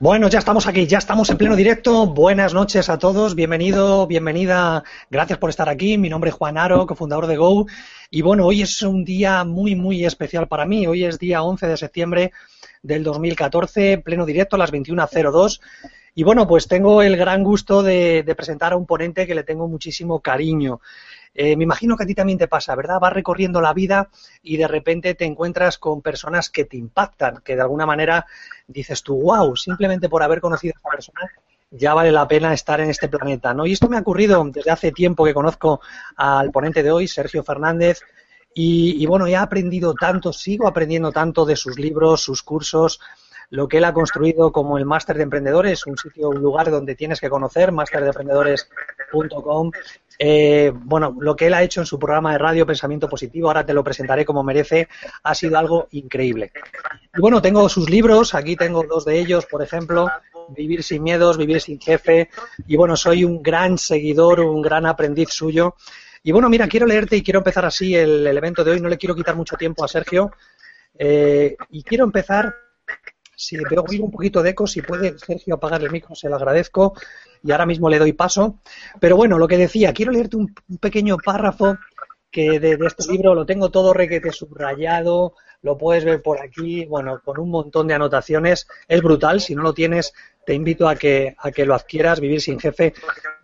[0.00, 2.06] Bueno, ya estamos aquí, ya estamos en pleno directo.
[2.06, 4.84] Buenas noches a todos, bienvenido, bienvenida.
[5.10, 5.98] Gracias por estar aquí.
[5.98, 7.66] Mi nombre es Juan Aro, cofundador de Go.
[8.08, 10.86] Y bueno, hoy es un día muy, muy especial para mí.
[10.86, 12.32] Hoy es día 11 de septiembre
[12.80, 15.60] del 2014, pleno directo a las 21.02.
[16.14, 19.42] Y bueno, pues tengo el gran gusto de, de presentar a un ponente que le
[19.42, 20.80] tengo muchísimo cariño.
[21.34, 23.00] Eh, me imagino que a ti también te pasa, ¿verdad?
[23.00, 24.08] Vas recorriendo la vida
[24.42, 28.26] y de repente te encuentras con personas que te impactan, que de alguna manera
[28.66, 31.30] dices tú, wow, simplemente por haber conocido a esta persona
[31.70, 33.66] ya vale la pena estar en este planeta, ¿no?
[33.66, 35.80] Y esto me ha ocurrido desde hace tiempo que conozco
[36.16, 38.00] al ponente de hoy, Sergio Fernández,
[38.54, 43.00] y, y bueno, he aprendido tanto, sigo aprendiendo tanto de sus libros, sus cursos,
[43.50, 46.94] lo que él ha construido como el Máster de Emprendedores, un sitio, un lugar donde
[46.94, 49.70] tienes que conocer, masterdeemprendedores.com.
[50.18, 53.64] Eh, bueno, lo que él ha hecho en su programa de radio Pensamiento Positivo, ahora
[53.64, 54.88] te lo presentaré como merece,
[55.22, 56.52] ha sido algo increíble.
[57.16, 60.08] Y bueno, tengo sus libros, aquí tengo dos de ellos, por ejemplo,
[60.50, 62.30] Vivir sin miedos, Vivir sin jefe,
[62.66, 65.74] y bueno, soy un gran seguidor, un gran aprendiz suyo.
[66.22, 68.98] Y bueno, mira, quiero leerte y quiero empezar así el, evento de hoy, no le
[68.98, 70.32] quiero quitar mucho tiempo a Sergio,
[70.98, 72.54] eh, y quiero empezar
[73.38, 76.94] si veo un poquito de eco, si puede Sergio apagar el micro, se lo agradezco.
[77.44, 78.58] Y ahora mismo le doy paso.
[78.98, 81.78] Pero bueno, lo que decía, quiero leerte un, pequeño párrafo
[82.32, 87.20] que de, este libro lo tengo todo requete subrayado, lo puedes ver por aquí, bueno,
[87.24, 88.66] con un montón de anotaciones.
[88.88, 90.12] Es brutal, si no lo tienes,
[90.44, 92.92] te invito a que, a que lo adquieras, Vivir sin jefe,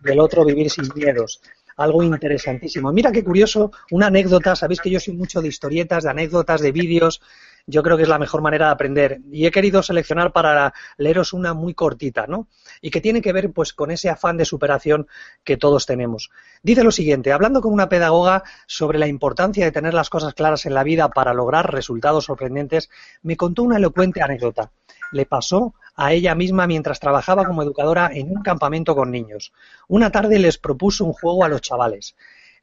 [0.01, 1.39] del otro Vivir sin miedos.
[1.77, 2.91] Algo interesantísimo.
[2.91, 6.73] Mira qué curioso, una anécdota, sabéis que yo soy mucho de historietas, de anécdotas, de
[6.73, 7.21] vídeos,
[7.67, 9.21] yo creo que es la mejor manera de aprender.
[9.31, 12.47] Y he querido seleccionar para leeros una muy cortita, ¿no?
[12.81, 15.07] Y que tiene que ver pues con ese afán de superación
[15.43, 16.29] que todos tenemos.
[16.61, 20.65] Dice lo siguiente, hablando con una pedagoga sobre la importancia de tener las cosas claras
[20.65, 22.89] en la vida para lograr resultados sorprendentes,
[23.23, 24.71] me contó una elocuente anécdota.
[25.11, 29.53] Le pasó a ella misma mientras trabajaba como educadora en un campamento con niños.
[29.87, 32.15] Una tarde les propuso un juego a los chavales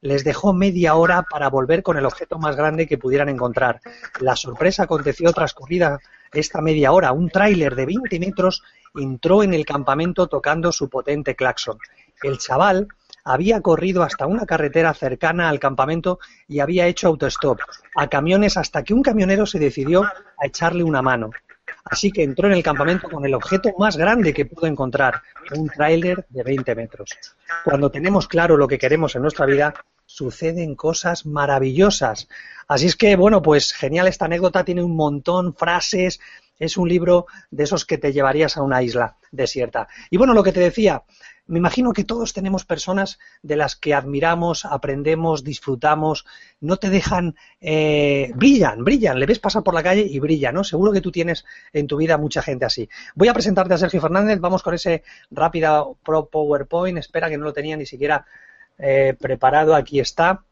[0.02, 3.80] les dejó media hora para volver con el objeto más grande que pudieran encontrar.
[4.20, 6.00] La sorpresa aconteció transcurrida
[6.32, 7.12] esta media hora.
[7.12, 8.62] Un tráiler de 20 metros
[8.94, 11.78] entró en el campamento tocando su potente claxon.
[12.22, 12.88] El chaval
[13.24, 16.18] había corrido hasta una carretera cercana al campamento
[16.48, 17.60] y había hecho autostop
[17.94, 21.30] a camiones hasta que un camionero se decidió a echarle una mano.
[21.84, 25.22] Así que entró en el campamento con el objeto más grande que pudo encontrar,
[25.56, 27.10] un tráiler de 20 metros.
[27.64, 29.74] Cuando tenemos claro lo que queremos en nuestra vida,
[30.22, 32.28] suceden cosas maravillosas.
[32.68, 36.20] Así es que, bueno, pues genial esta anécdota, tiene un montón, frases,
[36.60, 39.88] es un libro de esos que te llevarías a una isla desierta.
[40.10, 41.02] Y bueno, lo que te decía,
[41.48, 46.24] me imagino que todos tenemos personas de las que admiramos, aprendemos, disfrutamos,
[46.60, 50.62] no te dejan, eh, brillan, brillan, le ves pasar por la calle y brilla, ¿no?
[50.62, 52.88] Seguro que tú tienes en tu vida mucha gente así.
[53.16, 57.44] Voy a presentarte a Sergio Fernández, vamos con ese rápido Pro PowerPoint, espera que no
[57.44, 58.24] lo tenía ni siquiera
[58.78, 60.44] eh, preparado, aquí está.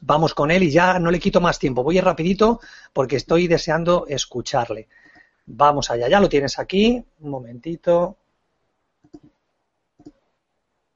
[0.00, 1.82] Vamos con él y ya no le quito más tiempo.
[1.82, 2.60] Voy a ir rapidito
[2.92, 4.88] porque estoy deseando escucharle.
[5.46, 7.04] Vamos allá, ya lo tienes aquí.
[7.20, 8.16] Un momentito.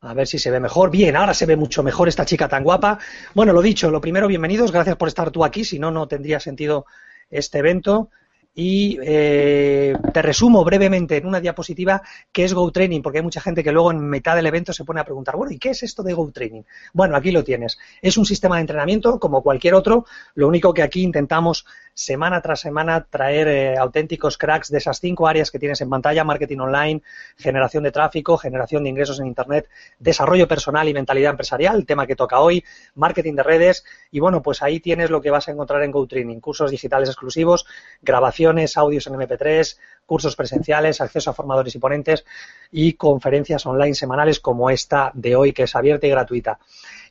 [0.00, 0.90] A ver si se ve mejor.
[0.90, 2.98] Bien, ahora se ve mucho mejor esta chica tan guapa.
[3.34, 4.72] Bueno, lo dicho, lo primero, bienvenidos.
[4.72, 5.64] Gracias por estar tú aquí.
[5.64, 6.86] Si no, no tendría sentido
[7.30, 8.10] este evento
[8.54, 12.02] y eh, te resumo brevemente en una diapositiva
[12.32, 15.00] qué es GoTraining, porque hay mucha gente que luego en mitad del evento se pone
[15.00, 16.66] a preguntar, bueno, ¿y qué es esto de GoTraining?
[16.92, 17.78] Bueno, aquí lo tienes.
[18.02, 20.04] Es un sistema de entrenamiento como cualquier otro,
[20.34, 25.26] lo único que aquí intentamos semana tras semana traer eh, auténticos cracks de esas cinco
[25.26, 27.02] áreas que tienes en pantalla, marketing online,
[27.36, 32.06] generación de tráfico, generación de ingresos en Internet, desarrollo personal y mentalidad empresarial, el tema
[32.06, 32.64] que toca hoy,
[32.94, 36.40] marketing de redes, y bueno, pues ahí tienes lo que vas a encontrar en GoTraining,
[36.40, 37.66] cursos digitales exclusivos,
[38.00, 39.76] grabaciones, audios en MP3,
[40.06, 42.24] cursos presenciales, acceso a formadores y ponentes
[42.70, 46.58] y conferencias online semanales como esta de hoy, que es abierta y gratuita.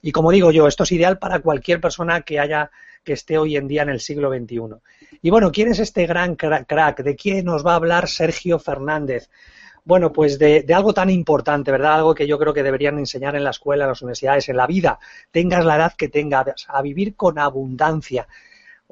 [0.01, 2.71] Y como digo yo, esto es ideal para cualquier persona que haya
[3.03, 4.75] que esté hoy en día en el siglo XXI.
[5.21, 7.03] Y bueno, ¿quién es este gran crack?
[7.03, 9.29] ¿De quién nos va a hablar Sergio Fernández?
[9.83, 11.95] Bueno, pues de, algo tan importante, ¿verdad?
[11.95, 14.67] Algo que yo creo que deberían enseñar en la escuela, en las universidades, en la
[14.67, 14.99] vida.
[15.31, 18.27] Tengas la edad que tengas, a vivir con abundancia.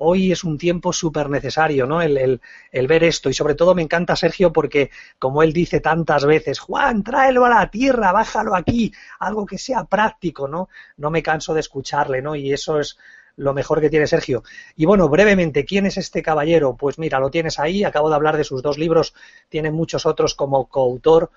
[0.01, 2.01] Hoy es un tiempo súper necesario, ¿no?
[2.01, 2.39] El,
[2.71, 3.29] el, ver esto.
[3.29, 4.89] Y sobre todo me encanta Sergio porque,
[5.19, 9.83] como él dice tantas veces, Juan, tráelo a la tierra, bájalo aquí, algo que sea
[9.83, 10.69] práctico, ¿no?
[10.97, 12.35] No me canso de escucharle, ¿no?
[12.35, 12.97] Y eso es
[13.39, 14.43] lo mejor que tiene Sergio.
[14.75, 16.75] Y bueno, brevemente, ¿quién es este caballero?
[16.75, 19.13] Pues mira, lo tienes ahí, acabo de hablar de sus dos libros,
[19.47, 21.31] tiene muchos otros como coautor,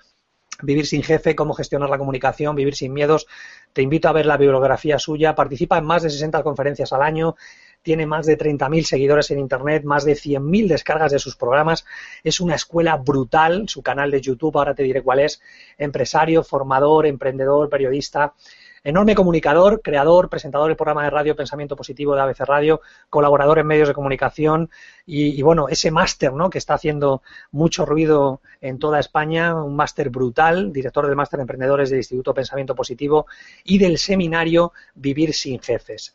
[0.61, 3.25] Vivir sin jefe, cómo gestionar la comunicación, vivir sin miedos.
[3.73, 5.33] Te invito a ver la bibliografía suya.
[5.33, 7.35] Participa en más de 60 conferencias al año.
[7.81, 11.83] tiene más de 30.000 seguidores en Internet, más de 100.000 descargas de sus programas.
[12.23, 15.41] Es una escuela brutal, su canal de YouTube, ahora te diré cuál es,
[15.77, 18.35] empresario, formador, emprendedor, periodista.
[18.85, 23.67] Enorme comunicador, creador, presentador del programa de radio Pensamiento Positivo de ABC Radio, colaborador en
[23.67, 24.69] medios de comunicación
[25.05, 26.49] y, bueno, ese máster ¿no?
[26.49, 27.21] que está haciendo
[27.51, 32.33] mucho ruido en toda España, un máster brutal, director del máster de emprendedores del Instituto
[32.33, 33.25] Pensamiento Positivo
[33.63, 36.13] y del seminario Vivir sin Jefes.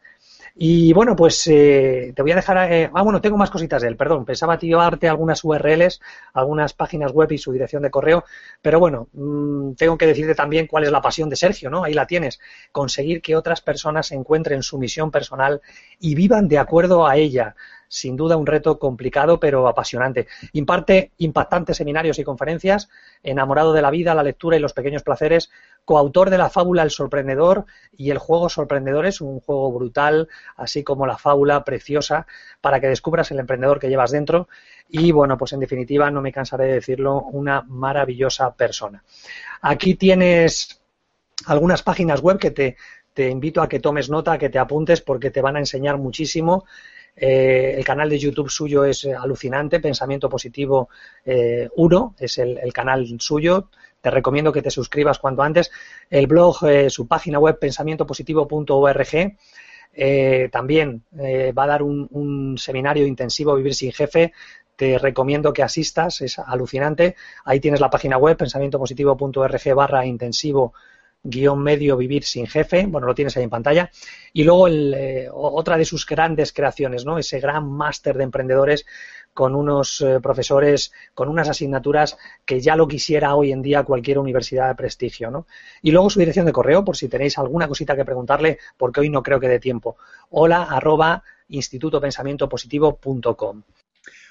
[0.54, 2.72] Y bueno, pues eh, te voy a dejar.
[2.72, 4.24] Eh, ah, bueno, tengo más cositas de él, perdón.
[4.24, 6.00] Pensaba darte algunas URLs,
[6.34, 8.24] algunas páginas web y su dirección de correo,
[8.60, 11.84] pero bueno, mm, tengo que decirte también cuál es la pasión de Sergio, ¿no?
[11.84, 12.40] Ahí la tienes.
[12.72, 15.60] Conseguir que otras personas encuentren su misión personal
[16.00, 17.54] y vivan de acuerdo a ella
[17.88, 20.26] sin duda un reto complicado pero apasionante.
[20.52, 22.88] Imparte impactantes seminarios y conferencias,
[23.22, 25.50] enamorado de la vida, la lectura y los pequeños placeres,
[25.84, 27.64] coautor de la fábula El sorprendedor
[27.96, 32.26] y el juego sorprendedor es un juego brutal, así como la fábula preciosa
[32.60, 34.48] para que descubras el emprendedor que llevas dentro
[34.88, 39.04] y bueno, pues en definitiva, no me cansaré de decirlo, una maravillosa persona.
[39.60, 40.80] Aquí tienes
[41.46, 42.76] algunas páginas web que te,
[43.12, 46.64] te invito a que tomes nota, que te apuntes porque te van a enseñar muchísimo.
[47.20, 50.88] Eh, el canal de YouTube suyo es eh, alucinante, Pensamiento Positivo
[51.24, 53.70] 1 eh, es el, canal suyo.
[54.00, 55.72] Te recomiendo que te suscribas cuanto antes.
[56.08, 59.36] El blog, su página web, pensamientopositivo.org.
[60.52, 64.32] también va a dar un, seminario intensivo Vivir sin Jefe.
[64.76, 67.16] Te recomiendo que asistas, es alucinante.
[67.44, 70.72] Ahí tienes la página web, pensamientopositivo.org barra intensivo
[71.22, 73.90] guion medio Vivir sin jefe, bueno, lo tienes ahí en pantalla,
[74.32, 77.18] y luego eh, otra de sus grandes creaciones, ¿no?
[77.18, 78.86] Ese gran máster de emprendedores
[79.34, 84.18] con unos eh, profesores, con unas asignaturas que ya lo quisiera hoy en día cualquier
[84.18, 85.46] universidad de prestigio, ¿no?
[85.82, 89.10] Y luego su dirección de correo, por si tenéis alguna cosita que preguntarle, porque hoy
[89.10, 89.96] no creo que dé tiempo.
[90.30, 93.62] Hola arroba institutopensamientopositivo.com.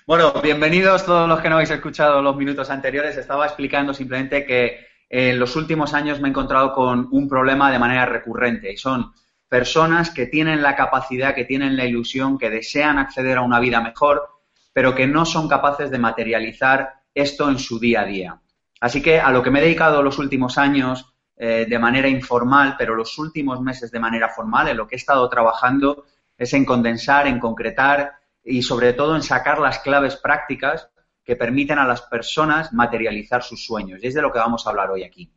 [0.05, 3.17] Bueno, bienvenidos todos los que no habéis escuchado los minutos anteriores.
[3.17, 7.79] Estaba explicando simplemente que en los últimos años me he encontrado con un problema de
[7.79, 9.13] manera recurrente y son
[9.47, 13.81] personas que tienen la capacidad, que tienen la ilusión, que desean acceder a una vida
[13.81, 14.27] mejor,
[14.73, 18.41] pero que no son capaces de materializar esto en su día a día.
[18.81, 22.75] Así que a lo que me he dedicado los últimos años eh, de manera informal,
[22.77, 26.05] pero los últimos meses de manera formal, en lo que he estado trabajando
[26.37, 28.13] es en condensar, en concretar
[28.43, 30.89] y sobre todo en sacar las claves prácticas
[31.27, 33.99] que permiten a las personas materializar sus sueños.
[34.01, 35.29] Y es de lo que vamos a hablar hoy aquí.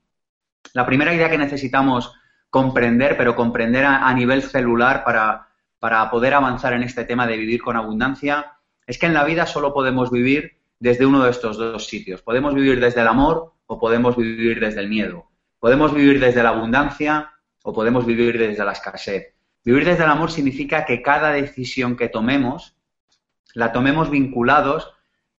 [0.73, 2.15] La primera idea que necesitamos
[2.49, 5.49] comprender, pero comprender a, nivel celular para,
[5.81, 8.53] para poder avanzar en este tema de vivir con abundancia,
[8.87, 12.23] es que en la vida solo podemos vivir desde uno de estos dos sitios.
[12.23, 15.29] Podemos vivir desde el amor o podemos vivir desde el miedo.
[15.59, 17.33] Podemos vivir desde la abundancia
[17.65, 19.35] o podemos vivir desde la escasez.
[19.65, 22.77] Vivir desde el amor significa que cada decisión que tomemos
[23.55, 24.93] la tomemos vinculados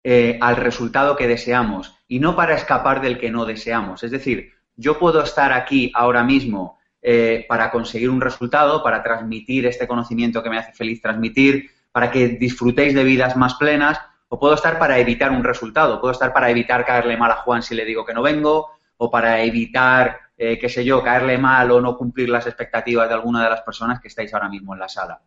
[0.04, 4.04] eh, al resultado que deseamos y no para escapar del que no deseamos.
[4.04, 9.66] Es decir, yo puedo estar aquí ahora mismo eh, para conseguir un resultado, para transmitir
[9.66, 14.00] este conocimiento que me hace feliz transmitir, para que disfrutéis de vidas más plenas,
[14.30, 17.62] o puedo estar para evitar un resultado, puedo estar para evitar caerle mal a Juan
[17.62, 21.70] si le digo que no vengo, o para evitar, eh, qué sé yo, caerle mal
[21.72, 24.80] o no cumplir las expectativas de alguna de las personas que estáis ahora mismo en
[24.80, 25.20] la sala.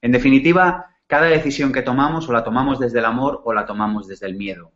[0.00, 4.06] En definitiva, cada decisión que tomamos o la tomamos desde el amor o la tomamos
[4.06, 4.70] desde el miedo.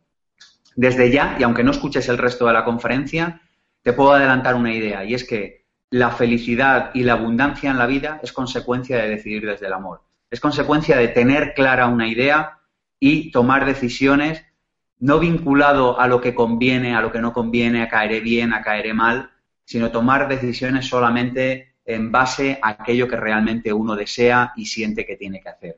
[0.75, 3.41] Desde ya, y aunque no escuches el resto de la conferencia,
[3.83, 7.85] te puedo adelantar una idea, y es que la felicidad y la abundancia en la
[7.85, 10.01] vida es consecuencia de decidir desde el amor.
[10.31, 12.57] Es consecuencia de tener clara una idea
[12.99, 14.43] y tomar decisiones
[14.99, 18.63] no vinculado a lo que conviene, a lo que no conviene, a caeré bien, a
[18.63, 19.29] caeré mal,
[19.65, 25.17] sino tomar decisiones solamente en base a aquello que realmente uno desea y siente que
[25.17, 25.77] tiene que hacer.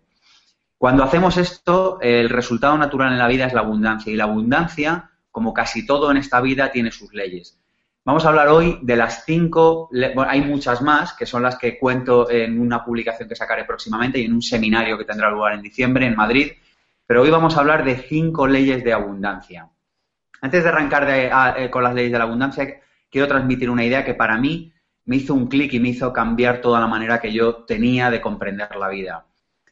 [0.85, 5.09] Cuando hacemos esto, el resultado natural en la vida es la abundancia y la abundancia,
[5.31, 7.59] como casi todo en esta vida, tiene sus leyes.
[8.03, 9.89] Vamos a hablar hoy de las cinco,
[10.27, 14.25] hay muchas más, que son las que cuento en una publicación que sacaré próximamente y
[14.25, 16.51] en un seminario que tendrá lugar en diciembre en Madrid,
[17.07, 19.67] pero hoy vamos a hablar de cinco leyes de abundancia.
[20.39, 24.13] Antes de arrancar eh, con las leyes de la abundancia, quiero transmitir una idea que
[24.13, 24.71] para mí
[25.05, 28.21] me hizo un clic y me hizo cambiar toda la manera que yo tenía de
[28.21, 29.25] comprender la vida.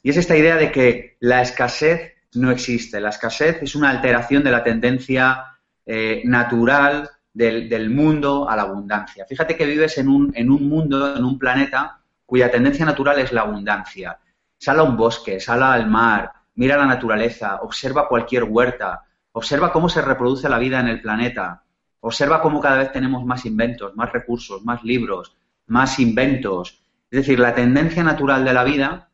[0.03, 2.99] Y es esta idea de que la escasez no existe.
[2.99, 5.45] La escasez es una alteración de la tendencia
[5.85, 9.25] eh, natural del, mundo a la abundancia.
[9.25, 13.31] Fíjate que vives en un, en un mundo, en un planeta, cuya tendencia natural es
[13.31, 14.19] la abundancia.
[14.57, 19.87] Sal a un bosque, sal al mar, mira la naturaleza, observa cualquier huerta, observa cómo
[19.87, 21.63] se reproduce la vida en el planeta,
[22.01, 25.35] observa cómo cada vez tenemos más inventos, más recursos, más libros,
[25.67, 26.83] más inventos.
[27.09, 29.09] Es decir, la tendencia natural de la vida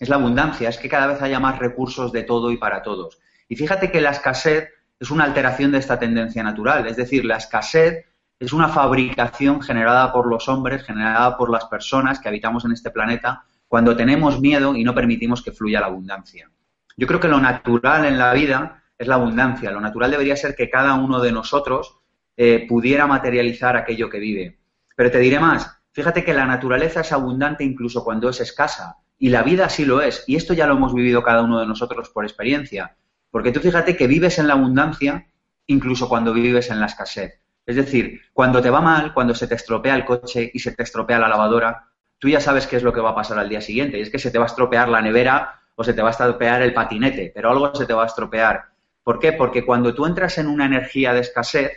[0.00, 3.18] es la abundancia, es que cada vez haya más recursos de todo y para todos.
[3.48, 7.36] Y fíjate que la escasez es una alteración de esta tendencia natural, es decir, la
[7.36, 8.04] escasez
[8.38, 12.90] es una fabricación generada por los hombres, generada por las personas que habitamos en este
[12.90, 16.50] planeta, cuando tenemos miedo y no permitimos que fluya la abundancia.
[16.96, 19.70] Yo creo que lo natural en la vida es la abundancia.
[19.70, 21.98] Lo natural debería ser que cada uno de nosotros
[22.36, 24.58] eh, pudiera materializar aquello que vive.
[24.96, 28.98] Pero te diré más, fíjate que la naturaleza es abundante incluso cuando es escasa.
[29.24, 30.22] Y la vida sí lo es.
[30.26, 32.94] Y esto ya lo hemos vivido cada uno de nosotros por experiencia.
[33.30, 35.28] Porque tú fíjate que vives en la abundancia
[35.66, 37.40] incluso cuando vives en la escasez.
[37.64, 40.82] Es decir, cuando te va mal, cuando se te estropea el coche y se te
[40.82, 41.88] estropea la lavadora,
[42.18, 43.98] tú ya sabes qué es lo que va a pasar al día siguiente.
[43.98, 46.10] Y es que se te va a estropear la nevera o se te va a
[46.10, 48.64] estropear el patinete, pero algo se te va a estropear.
[49.02, 49.32] ¿Por qué?
[49.32, 51.72] Porque cuando tú entras en una energía de escasez,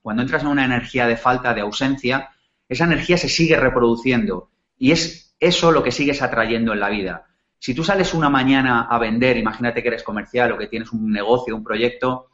[0.00, 2.30] cuando entras en una energía de falta, de ausencia,
[2.68, 4.48] esa energía se sigue reproduciendo.
[4.78, 7.26] Y es eso lo que sigues atrayendo en la vida.
[7.58, 11.10] Si tú sales una mañana a vender, imagínate que eres comercial o que tienes un
[11.10, 12.28] negocio, un proyecto,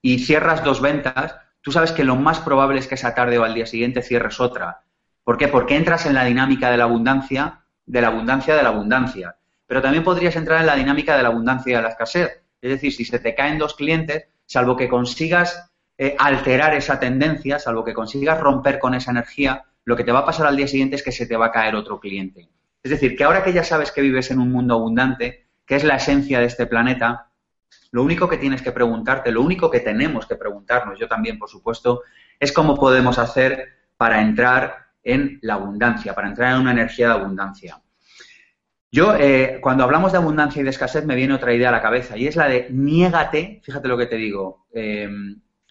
[0.00, 3.44] y cierras dos ventas, tú sabes que lo más probable es que esa tarde o
[3.44, 4.80] al día siguiente cierres otra.
[5.24, 5.48] ¿Por qué?
[5.48, 9.36] Porque entras en la dinámica de la abundancia, de la abundancia de la abundancia.
[9.66, 12.42] Pero también podrías entrar en la dinámica de la abundancia y de la escasez.
[12.62, 17.58] Es decir, si se te caen dos clientes, salvo que consigas eh, alterar esa tendencia,
[17.58, 20.66] salvo que consigas romper con esa energía, lo que te va a pasar al día
[20.66, 22.48] siguiente es que se te va a caer otro cliente.
[22.84, 25.84] Es decir, que ahora que ya sabes que vives en un mundo abundante, que es
[25.84, 27.30] la esencia de este planeta,
[27.92, 31.48] lo único que tienes que preguntarte, lo único que tenemos que preguntarnos, yo también, por
[31.48, 32.02] supuesto,
[32.38, 37.14] es cómo podemos hacer para entrar en la abundancia, para entrar en una energía de
[37.14, 37.80] abundancia.
[38.92, 41.82] Yo, eh, cuando hablamos de abundancia y de escasez, me viene otra idea a la
[41.82, 45.08] cabeza y es la de niégate, fíjate lo que te digo, eh,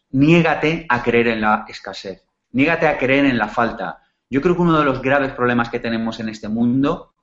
[0.10, 4.03] niégate a creer en la escasez, niégate a creer en la falta.
[4.34, 7.14] Yo creo que uno de los graves problemas que tenemos en este mundo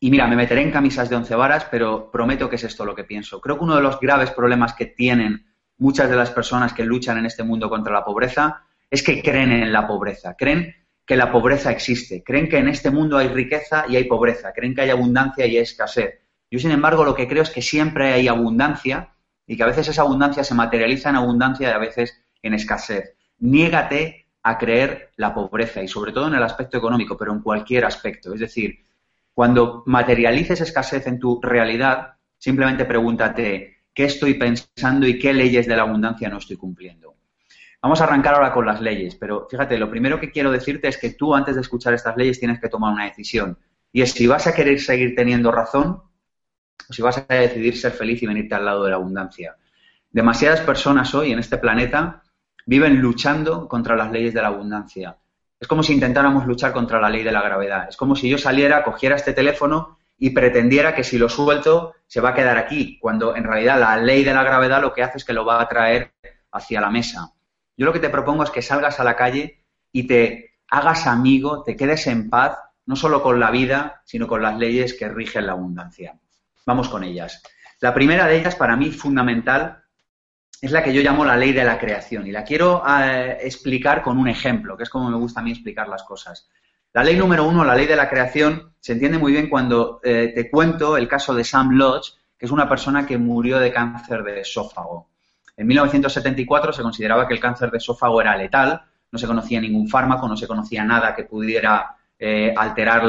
[0.00, 2.94] y mira, me meteré en camisas de once varas, pero prometo que es esto lo
[2.94, 3.38] que pienso.
[3.38, 5.44] Creo que uno de los graves problemas que tienen
[5.76, 9.52] muchas de las personas que luchan en este mundo contra la pobreza es que creen
[9.52, 10.74] en la pobreza, creen
[11.04, 14.74] que la pobreza existe, creen que en este mundo hay riqueza y hay pobreza, creen
[14.74, 16.18] que hay abundancia y hay escasez.
[16.50, 19.12] Yo, sin embargo, lo que creo es que siempre hay abundancia
[19.46, 23.16] y que a veces esa abundancia se materializa en abundancia y a veces en escasez.
[23.38, 27.84] Niégate a creer la pobreza y sobre todo en el aspecto económico, pero en cualquier
[27.84, 28.34] aspecto.
[28.34, 28.80] Es decir,
[29.32, 35.76] cuando materialices escasez en tu realidad, simplemente pregúntate qué estoy pensando y qué leyes de
[35.76, 37.14] la abundancia no estoy cumpliendo.
[37.80, 40.98] Vamos a arrancar ahora con las leyes, pero fíjate, lo primero que quiero decirte es
[40.98, 43.58] que tú antes de escuchar estas leyes tienes que tomar una decisión.
[43.92, 46.02] Y es si vas a querer seguir teniendo razón
[46.88, 49.56] o si vas a decidir ser feliz y venirte al lado de la abundancia.
[50.10, 52.22] Demasiadas personas hoy en este planeta
[52.66, 55.16] viven luchando contra las leyes de la abundancia.
[55.58, 57.86] Es como si intentáramos luchar contra la ley de la gravedad.
[57.88, 62.20] Es como si yo saliera, cogiera este teléfono y pretendiera que si lo suelto se
[62.20, 65.18] va a quedar aquí, cuando en realidad la ley de la gravedad lo que hace
[65.18, 66.12] es que lo va a traer
[66.52, 67.32] hacia la mesa.
[67.76, 71.62] Yo lo que te propongo es que salgas a la calle y te hagas amigo,
[71.62, 75.46] te quedes en paz, no solo con la vida, sino con las leyes que rigen
[75.46, 76.18] la abundancia.
[76.66, 77.42] Vamos con ellas.
[77.80, 79.81] La primera de ellas, para mí fundamental,
[80.60, 84.02] es la que yo llamo la ley de la creación y la quiero eh, explicar
[84.02, 86.48] con un ejemplo, que es como me gusta a mí explicar las cosas.
[86.92, 90.32] La ley número uno, la ley de la creación, se entiende muy bien cuando eh,
[90.34, 94.22] te cuento el caso de Sam Lodge, que es una persona que murió de cáncer
[94.22, 95.08] de esófago.
[95.56, 99.88] En 1974 se consideraba que el cáncer de esófago era letal, no se conocía ningún
[99.88, 103.02] fármaco, no se conocía nada que pudiera eh, alterar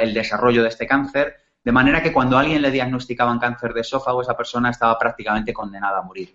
[0.00, 3.80] el desarrollo de este cáncer, de manera que cuando a alguien le diagnosticaban cáncer de
[3.82, 6.34] esófago, esa persona estaba prácticamente condenada a morir.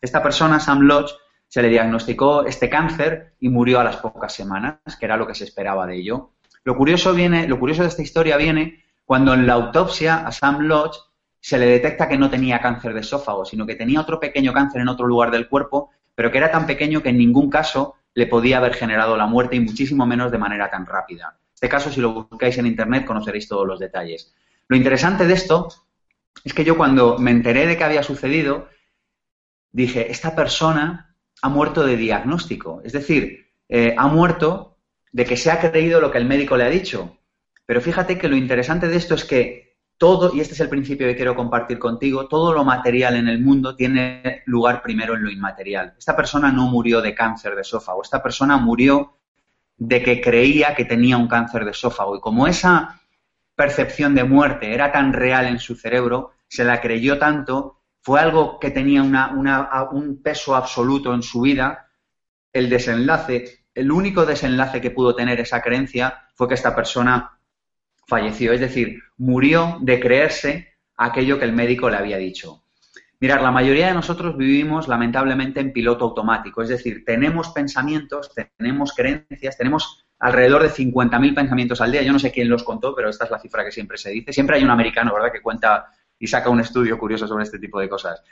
[0.00, 1.12] Esta persona, Sam Lodge,
[1.48, 5.34] se le diagnosticó este cáncer y murió a las pocas semanas, que era lo que
[5.34, 6.32] se esperaba de ello.
[6.64, 10.60] Lo curioso, viene, lo curioso de esta historia viene cuando en la autopsia a Sam
[10.60, 10.98] Lodge
[11.40, 14.82] se le detecta que no tenía cáncer de esófago, sino que tenía otro pequeño cáncer
[14.82, 18.26] en otro lugar del cuerpo, pero que era tan pequeño que en ningún caso le
[18.26, 21.38] podía haber generado la muerte y muchísimo menos de manera tan rápida.
[21.54, 24.34] Este caso, si lo buscáis en Internet, conoceréis todos los detalles.
[24.68, 25.68] Lo interesante de esto
[26.44, 28.68] es que yo cuando me enteré de que había sucedido,
[29.72, 34.78] dije, esta persona ha muerto de diagnóstico, es decir, eh, ha muerto
[35.12, 37.18] de que se ha creído lo que el médico le ha dicho.
[37.66, 41.06] Pero fíjate que lo interesante de esto es que todo, y este es el principio
[41.06, 45.30] que quiero compartir contigo, todo lo material en el mundo tiene lugar primero en lo
[45.30, 45.94] inmaterial.
[45.98, 49.18] Esta persona no murió de cáncer de esófago, esta persona murió
[49.76, 52.16] de que creía que tenía un cáncer de esófago.
[52.16, 53.00] Y como esa
[53.54, 57.77] percepción de muerte era tan real en su cerebro, se la creyó tanto
[58.08, 61.90] fue algo que tenía un peso absoluto en su vida,
[62.54, 67.38] el desenlace, el único desenlace que pudo tener esa creencia fue que esta persona
[68.06, 72.64] falleció, es decir, murió de creerse aquello que el médico le había dicho.
[73.20, 78.94] Mirad, la mayoría de nosotros vivimos lamentablemente en piloto automático, es decir, tenemos pensamientos, tenemos
[78.94, 82.00] creencias, tenemos alrededor de 50.000 pensamientos al día.
[82.00, 84.32] Yo no sé quién los contó, pero esta es la cifra que siempre se dice.
[84.32, 85.88] Siempre hay un americano, ¿verdad?, que cuenta
[86.18, 88.22] y saca un estudio curioso sobre este tipo de cosas.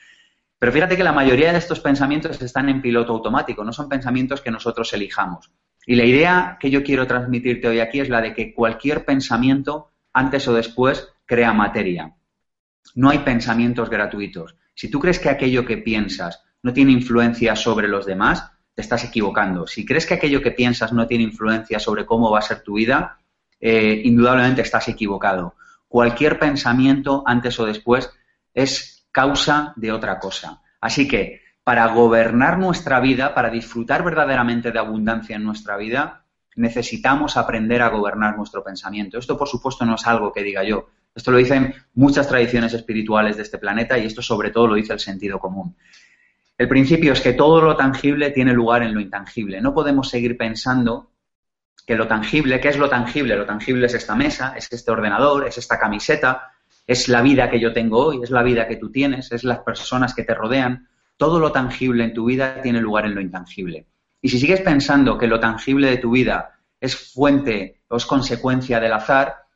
[0.59, 4.41] Pero fíjate que la mayoría de estos pensamientos están en piloto automático, no son pensamientos
[4.41, 5.51] que nosotros elijamos.
[5.87, 9.93] Y la idea que yo quiero transmitirte hoy aquí es la de que cualquier pensamiento,
[10.13, 12.15] antes o después, crea materia.
[12.95, 14.57] No hay pensamientos gratuitos.
[14.75, 19.05] Si tú crees que aquello que piensas no tiene influencia sobre los demás, te estás
[19.05, 19.67] equivocando.
[19.67, 22.75] Si crees que aquello que piensas no tiene influencia sobre cómo va a ser tu
[22.75, 23.19] vida,
[23.61, 25.55] eh, indudablemente estás equivocado.
[25.97, 28.11] Cualquier pensamiento, antes o después,
[28.53, 30.61] es causa de otra cosa.
[30.79, 37.39] Así que, para gobernar nuestra vida, para disfrutar verdaderamente de abundancia en nuestra vida, necesitamos
[37.39, 39.17] aprender a gobernar nuestro pensamiento.
[39.17, 40.91] Esto, por supuesto, no es algo que diga yo.
[41.15, 44.93] Esto lo dicen muchas tradiciones espirituales de este planeta y esto sobre todo lo dice
[44.93, 45.77] el sentido común.
[46.59, 49.63] El principio es que todo lo tangible tiene lugar en lo intangible.
[49.63, 51.13] No podemos seguir pensando
[51.85, 53.37] que lo tangible, ¿qué es lo tangible?
[53.37, 56.53] Lo tangible es esta mesa, es este ordenador, es esta camiseta,
[56.87, 59.61] es la vida que yo tengo hoy, es la vida que tú tienes, es las
[59.61, 60.89] personas que te rodean.
[61.17, 63.87] Todo lo tangible en tu vida tiene lugar en lo intangible.
[64.21, 68.81] Y si sigues pensando que lo tangible de tu vida es fuente o es consecuencia
[68.81, 69.47] del azar,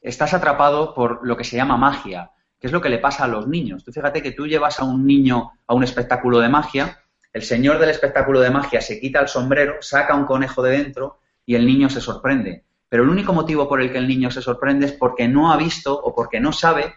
[0.00, 2.30] estás atrapado por lo que se llama magia,
[2.60, 3.84] que es lo que le pasa a los niños.
[3.84, 6.98] Tú fíjate que tú llevas a un niño a un espectáculo de magia,
[7.32, 11.20] el señor del espectáculo de magia se quita el sombrero, saca un conejo de dentro
[11.48, 12.62] y el niño se sorprende.
[12.90, 15.56] Pero el único motivo por el que el niño se sorprende es porque no ha
[15.56, 16.92] visto o porque no sabe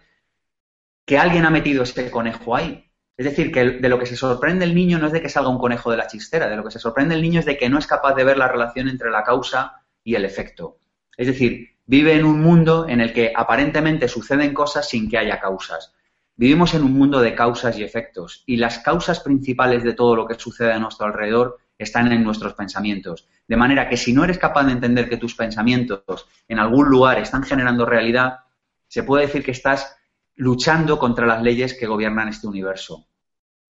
[1.06, 2.92] que alguien ha metido ese conejo ahí.
[3.16, 5.48] Es decir, que de lo que se sorprende el niño no es de que salga
[5.48, 7.70] un conejo de la chistera, de lo que se sorprende el niño es de que
[7.70, 10.80] no es capaz de ver la relación entre la causa y el efecto.
[11.16, 15.40] Es decir, vive en un mundo en el que aparentemente suceden cosas sin que haya
[15.40, 15.94] causas.
[16.36, 20.28] Vivimos en un mundo de causas y efectos y las causas principales de todo lo
[20.28, 23.28] que sucede a nuestro alrededor están en nuestros pensamientos.
[23.48, 27.20] De manera que si no eres capaz de entender que tus pensamientos en algún lugar
[27.20, 28.40] están generando realidad,
[28.88, 29.96] se puede decir que estás
[30.36, 33.08] luchando contra las leyes que gobiernan este universo.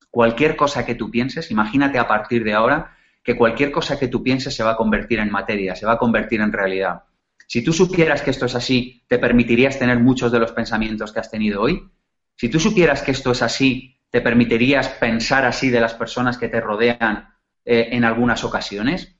[0.09, 4.23] Cualquier cosa que tú pienses, imagínate a partir de ahora que cualquier cosa que tú
[4.23, 7.03] pienses se va a convertir en materia, se va a convertir en realidad.
[7.47, 11.19] Si tú supieras que esto es así, ¿te permitirías tener muchos de los pensamientos que
[11.19, 11.89] has tenido hoy?
[12.35, 16.47] Si tú supieras que esto es así, ¿te permitirías pensar así de las personas que
[16.47, 17.30] te rodean
[17.65, 19.15] eh, en algunas ocasiones?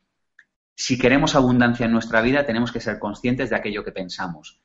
[0.75, 4.61] Si queremos abundancia en nuestra vida, tenemos que ser conscientes de aquello que pensamos.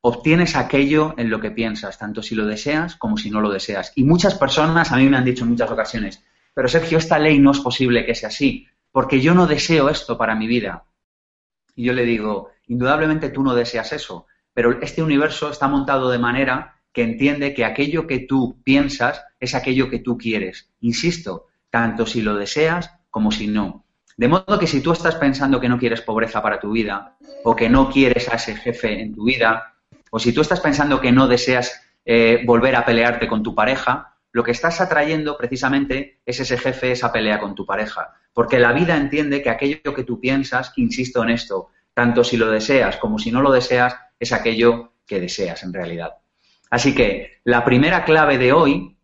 [0.00, 3.92] Obtienes aquello en lo que piensas, tanto si lo deseas como si no lo deseas.
[3.94, 7.38] Y muchas personas a mí me han dicho en muchas ocasiones, pero Sergio, esta ley
[7.38, 10.84] no es posible que sea así, porque yo no deseo esto para mi vida.
[11.76, 16.18] Y yo le digo, indudablemente tú no deseas eso, pero este universo está montado de
[16.18, 20.70] manera que entiende que aquello que tú piensas es aquello que tú quieres.
[20.80, 23.84] Insisto, tanto si lo deseas como si no.
[24.16, 27.56] De modo que si tú estás pensando que no quieres pobreza para tu vida, o
[27.56, 29.74] que no quieres a ese jefe en tu vida,
[30.10, 34.16] o si tú estás pensando que no deseas eh, volver a pelearte con tu pareja,
[34.32, 38.14] lo que estás atrayendo precisamente es ese jefe, esa pelea con tu pareja.
[38.32, 42.50] Porque la vida entiende que aquello que tú piensas, insisto en esto, tanto si lo
[42.50, 46.14] deseas como si no lo deseas, es aquello que deseas en realidad.
[46.70, 48.96] Así que la primera clave de hoy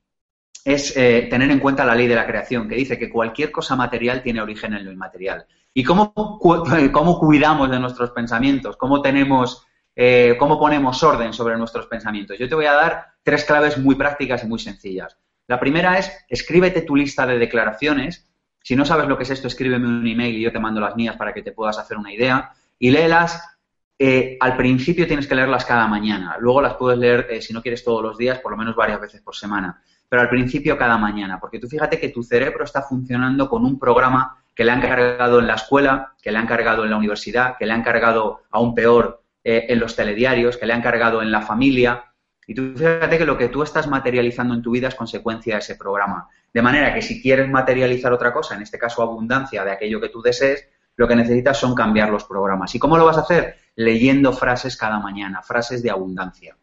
[0.67, 3.75] es eh, tener en cuenta la ley de la creación, que dice que cualquier cosa
[3.77, 5.47] material tiene origen en lo inmaterial.
[5.73, 6.13] ¿Y cómo,
[6.93, 8.77] cómo cuidamos de nuestros pensamientos?
[8.77, 12.39] ¿Cómo, tenemos, eh, ¿Cómo ponemos orden sobre nuestros pensamientos?
[12.39, 15.17] Yo te voy a dar tres claves muy prácticas y muy sencillas.
[15.47, 18.27] La primera es, escríbete tu lista de declaraciones
[18.67, 20.97] si no sabes lo que es esto, escríbeme un email y yo te mando las
[20.97, 22.51] mías para que te puedas hacer una idea.
[22.81, 23.41] Y léelas.
[23.97, 26.37] Eh, al principio tienes que leerlas cada mañana.
[26.41, 29.01] Luego las puedes leer, eh, si no quieres, todos los días, por lo menos varias
[29.01, 29.81] veces por semana.
[30.09, 31.39] Pero al principio cada mañana.
[31.41, 35.39] Porque tú fíjate que tu cerebro está funcionando con un programa que le han cargado
[35.39, 38.75] en la escuela, que le han cargado en la universidad, que le han cargado aún
[38.75, 42.05] peor eh, en los telediarios, que le han cargado en la familia.
[42.47, 45.61] Y tú fíjate que lo que tú estás materializando en tu vida es consecuencia de
[45.61, 46.29] ese programa.
[46.55, 50.09] De manera que si quieres materializar otra cosa, en este caso abundancia de aquello que
[50.09, 50.67] tú desees,
[50.97, 52.75] lo que necesitas son cambiar los programas.
[52.75, 53.57] ¿Y cómo lo vas a hacer?
[53.75, 56.57] Leyendo frases cada mañana, frases de abundancia.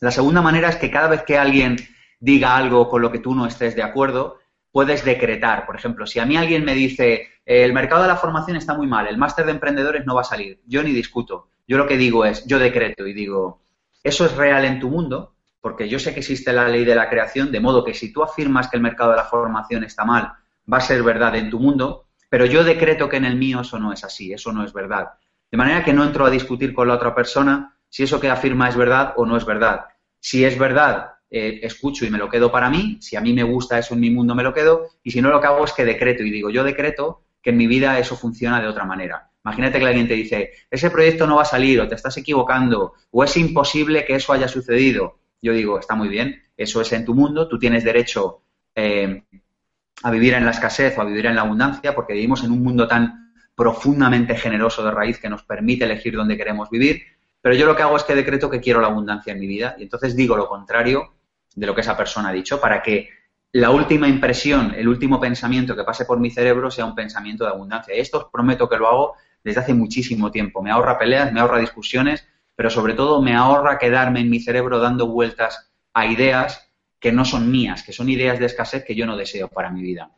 [0.00, 1.76] La segunda manera es que cada vez que alguien
[2.24, 4.38] diga algo con lo que tú no estés de acuerdo,
[4.72, 5.66] puedes decretar.
[5.66, 8.86] Por ejemplo, si a mí alguien me dice, el mercado de la formación está muy
[8.86, 11.48] mal, el máster de emprendedores no va a salir, yo ni discuto.
[11.66, 13.62] Yo lo que digo es, yo decreto y digo,
[14.02, 15.34] ¿eso es real en tu mundo?
[15.64, 18.22] porque yo sé que existe la ley de la creación, de modo que si tú
[18.22, 20.30] afirmas que el mercado de la formación está mal,
[20.70, 23.78] va a ser verdad en tu mundo, pero yo decreto que en el mío eso
[23.78, 25.12] no es así, eso no es verdad.
[25.50, 28.68] De manera que no entro a discutir con la otra persona, si eso que afirma
[28.68, 29.86] es verdad o no es verdad.
[30.20, 33.42] Si es verdad, eh, escucho y me lo quedo para mí, si a mí me
[33.42, 35.72] gusta eso en mi mundo, me lo quedo, y si no, lo que hago es
[35.72, 39.30] que decreto y digo, yo decreto que en mi vida eso funciona de otra manera.
[39.44, 42.94] Imagínate que alguien te dice, ese proyecto no va a salir o te estás equivocando
[43.10, 45.18] o es imposible que eso haya sucedido.
[45.42, 48.42] Yo digo, está muy bien, eso es en tu mundo, tú tienes derecho
[48.74, 49.22] eh,
[50.02, 52.62] a vivir en la escasez o a vivir en la abundancia porque vivimos en un
[52.62, 57.02] mundo tan profundamente generoso de raíz que nos permite elegir dónde queremos vivir.
[57.44, 59.74] Pero yo lo que hago es que decreto que quiero la abundancia en mi vida
[59.76, 61.12] y entonces digo lo contrario
[61.54, 63.10] de lo que esa persona ha dicho para que
[63.52, 67.50] la última impresión, el último pensamiento que pase por mi cerebro sea un pensamiento de
[67.50, 67.94] abundancia.
[67.94, 70.62] Esto os prometo que lo hago desde hace muchísimo tiempo.
[70.62, 72.26] Me ahorra peleas, me ahorra discusiones,
[72.56, 77.26] pero sobre todo me ahorra quedarme en mi cerebro dando vueltas a ideas que no
[77.26, 80.10] son mías, que son ideas de escasez que yo no deseo para mi vida.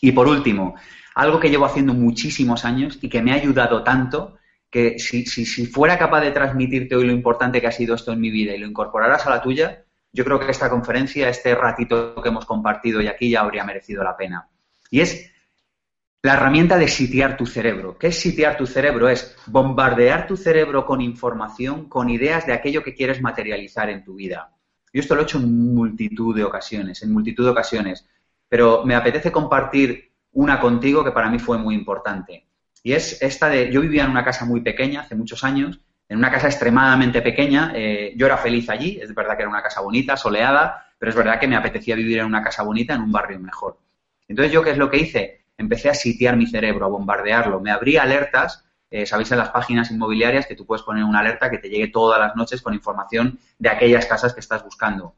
[0.00, 0.74] Y por último,
[1.14, 4.38] algo que llevo haciendo muchísimos años y que me ha ayudado tanto
[4.72, 8.20] que si, si, fuera capaz de transmitirte hoy lo importante que ha sido esto en
[8.20, 12.14] mi vida y lo incorporaras a la tuya, yo creo que esta conferencia, este ratito
[12.22, 14.48] que hemos compartido y aquí ya habría merecido la pena.
[14.90, 15.30] Y es
[16.22, 17.98] la herramienta de sitiar tu cerebro.
[17.98, 19.10] ¿Qué es sitiar tu cerebro?
[19.10, 24.14] Es bombardear tu cerebro con información, con ideas de aquello que quieres materializar en tu
[24.14, 24.56] vida.
[24.90, 28.08] Yo esto lo he hecho en multitud de ocasiones, en multitud de ocasiones,
[28.48, 32.46] pero me apetece compartir una contigo que para mí fue muy importante.
[32.82, 36.18] Y es esta de, yo vivía en una casa muy pequeña hace muchos años, en
[36.18, 39.80] una casa extremadamente pequeña, eh, yo era feliz allí, es verdad que era una casa
[39.80, 43.12] bonita, soleada, pero es verdad que me apetecía vivir en una casa bonita, en un
[43.12, 43.78] barrio mejor.
[44.28, 45.42] Entonces, ¿yo qué es lo que hice?
[45.62, 47.60] empecé a sitiar mi cerebro, a bombardearlo.
[47.60, 51.50] Me abría alertas, eh, sabéis en las páginas inmobiliarias que tú puedes poner una alerta
[51.50, 55.14] que te llegue todas las noches con información de aquellas casas que estás buscando.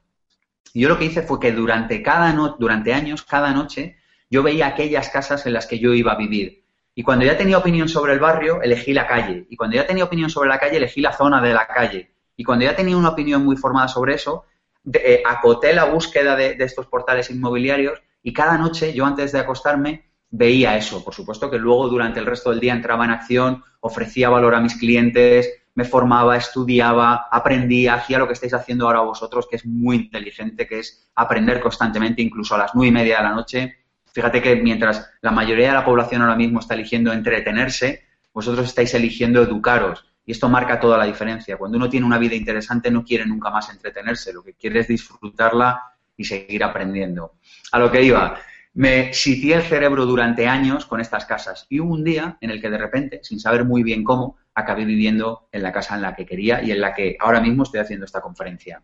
[0.72, 3.96] Y yo lo que hice fue que durante, cada no durante años, cada noche,
[4.30, 6.63] yo veía aquellas casas en las que yo iba a vivir.
[6.94, 9.46] Y cuando ya tenía opinión sobre el barrio, elegí la calle.
[9.50, 12.12] Y cuando ya tenía opinión sobre la calle, elegí la zona de la calle.
[12.36, 14.44] Y cuando ya tenía una opinión muy formada sobre eso,
[14.92, 20.10] eh, acoté la búsqueda de estos portales inmobiliarios y cada noche, yo antes de acostarme,
[20.30, 21.04] veía eso.
[21.04, 24.60] Por supuesto que luego durante el resto del día entraba en acción, ofrecía valor a
[24.60, 29.66] mis clientes, me formaba, estudiaba, aprendía, hacía lo que estáis haciendo ahora vosotros, que es
[29.66, 33.76] muy inteligente, que es aprender constantemente, incluso a las nueve y media de la noche.
[34.14, 38.94] Fíjate que mientras la mayoría de la población ahora mismo está eligiendo entretenerse, vosotros estáis
[38.94, 40.06] eligiendo educaros.
[40.24, 41.56] Y esto marca toda la diferencia.
[41.56, 44.88] Cuando uno tiene una vida interesante no quiere nunca más entretenerse, lo que quiere es
[44.88, 45.82] disfrutarla
[46.16, 47.34] y seguir aprendiendo.
[47.72, 48.38] A lo que iba,
[48.74, 52.60] me sitié el cerebro durante años con estas casas y hubo un día en el
[52.60, 56.14] que de repente, sin saber muy bien cómo, acabé viviendo en la casa en la
[56.14, 58.80] que quería y en la que ahora mismo estoy haciendo esta conferencia.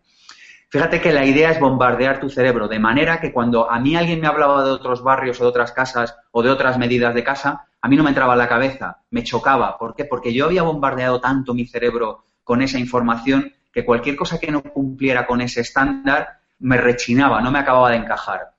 [0.71, 4.21] Fíjate que la idea es bombardear tu cerebro de manera que cuando a mí alguien
[4.21, 7.67] me hablaba de otros barrios o de otras casas o de otras medidas de casa,
[7.81, 9.77] a mí no me entraba en la cabeza, me chocaba.
[9.79, 10.05] ¿Por qué?
[10.05, 14.63] Porque yo había bombardeado tanto mi cerebro con esa información que cualquier cosa que no
[14.63, 18.53] cumpliera con ese estándar me rechinaba, no me acababa de encajar.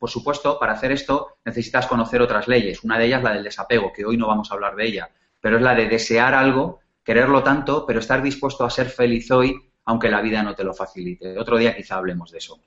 [0.00, 2.82] Por supuesto, para hacer esto necesitas conocer otras leyes.
[2.82, 5.58] Una de ellas la del desapego, que hoy no vamos a hablar de ella, pero
[5.58, 10.10] es la de desear algo, quererlo tanto, pero estar dispuesto a ser feliz hoy, aunque
[10.10, 11.38] la vida no te lo facilite.
[11.38, 12.60] Otro día quizá hablemos de eso.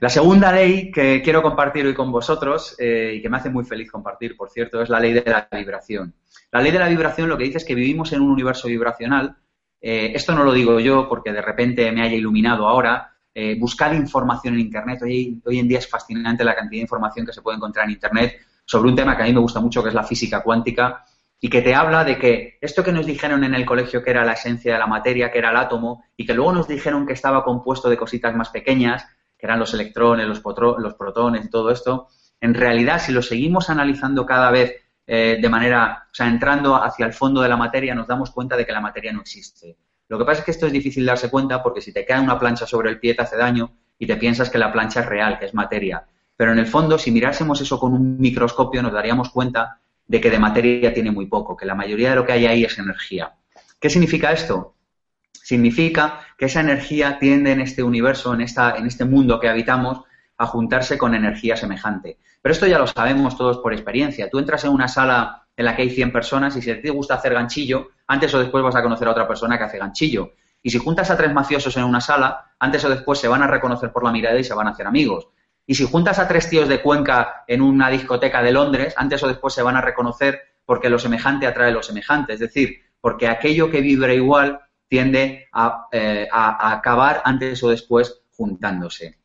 [0.00, 3.64] La segunda ley que quiero compartir hoy con vosotros, eh, y que me hace muy
[3.64, 6.14] feliz compartir, por cierto, es la ley de la vibración.
[6.50, 9.36] La ley de la vibración lo que dice es que vivimos en un universo vibracional.
[9.80, 13.94] Eh, esto no lo digo yo porque de repente me haya iluminado ahora, eh, buscar
[13.94, 15.02] información en Internet.
[15.02, 17.92] Hoy, hoy en día es fascinante la cantidad de información que se puede encontrar en
[17.92, 21.04] Internet sobre un tema que a mí me gusta mucho, que es la física cuántica,
[21.40, 24.24] y que te habla de que esto que nos dijeron en el colegio que era
[24.24, 27.12] la esencia de la materia, que era el átomo, y que luego nos dijeron que
[27.12, 29.06] estaba compuesto de cositas más pequeñas,
[29.38, 30.42] que eran los electrones, los,
[30.78, 32.08] los protones todo esto,
[32.40, 37.06] en realidad, si lo seguimos analizando cada vez eh, de manera, o sea, entrando hacia
[37.06, 39.76] el fondo de la materia, nos damos cuenta de que la materia no existe.
[40.08, 42.38] Lo que pasa es que esto es difícil darse cuenta porque si te cae una
[42.38, 45.38] plancha sobre el pie te hace daño y te piensas que la plancha es real,
[45.38, 46.06] que es materia.
[46.36, 50.30] Pero en el fondo, si mirásemos eso con un microscopio, nos daríamos cuenta de que
[50.30, 53.34] de materia tiene muy poco, que la mayoría de lo que hay ahí es energía.
[53.78, 54.74] ¿Qué significa esto?
[55.32, 60.02] Significa que esa energía tiende en este universo, en, esta, en este mundo que habitamos,
[60.38, 62.18] a juntarse con energía semejante.
[62.40, 64.30] Pero esto ya lo sabemos todos por experiencia.
[64.30, 66.82] Tú entras en una sala en la que hay 100 personas y si a ti
[66.82, 69.78] te gusta hacer ganchillo, antes o después vas a conocer a otra persona que hace
[69.78, 70.32] ganchillo.
[70.62, 73.46] Y si juntas a tres mafiosos en una sala, antes o después se van a
[73.46, 75.28] reconocer por la mirada y se van a hacer amigos.
[75.68, 79.28] Y si juntas a tres tíos de Cuenca en una discoteca de Londres, antes o
[79.28, 82.32] después se van a reconocer porque lo semejante atrae lo semejante.
[82.32, 88.22] Es decir, porque aquello que vibra igual tiende a, eh, a acabar antes o después
[88.30, 89.18] juntándose.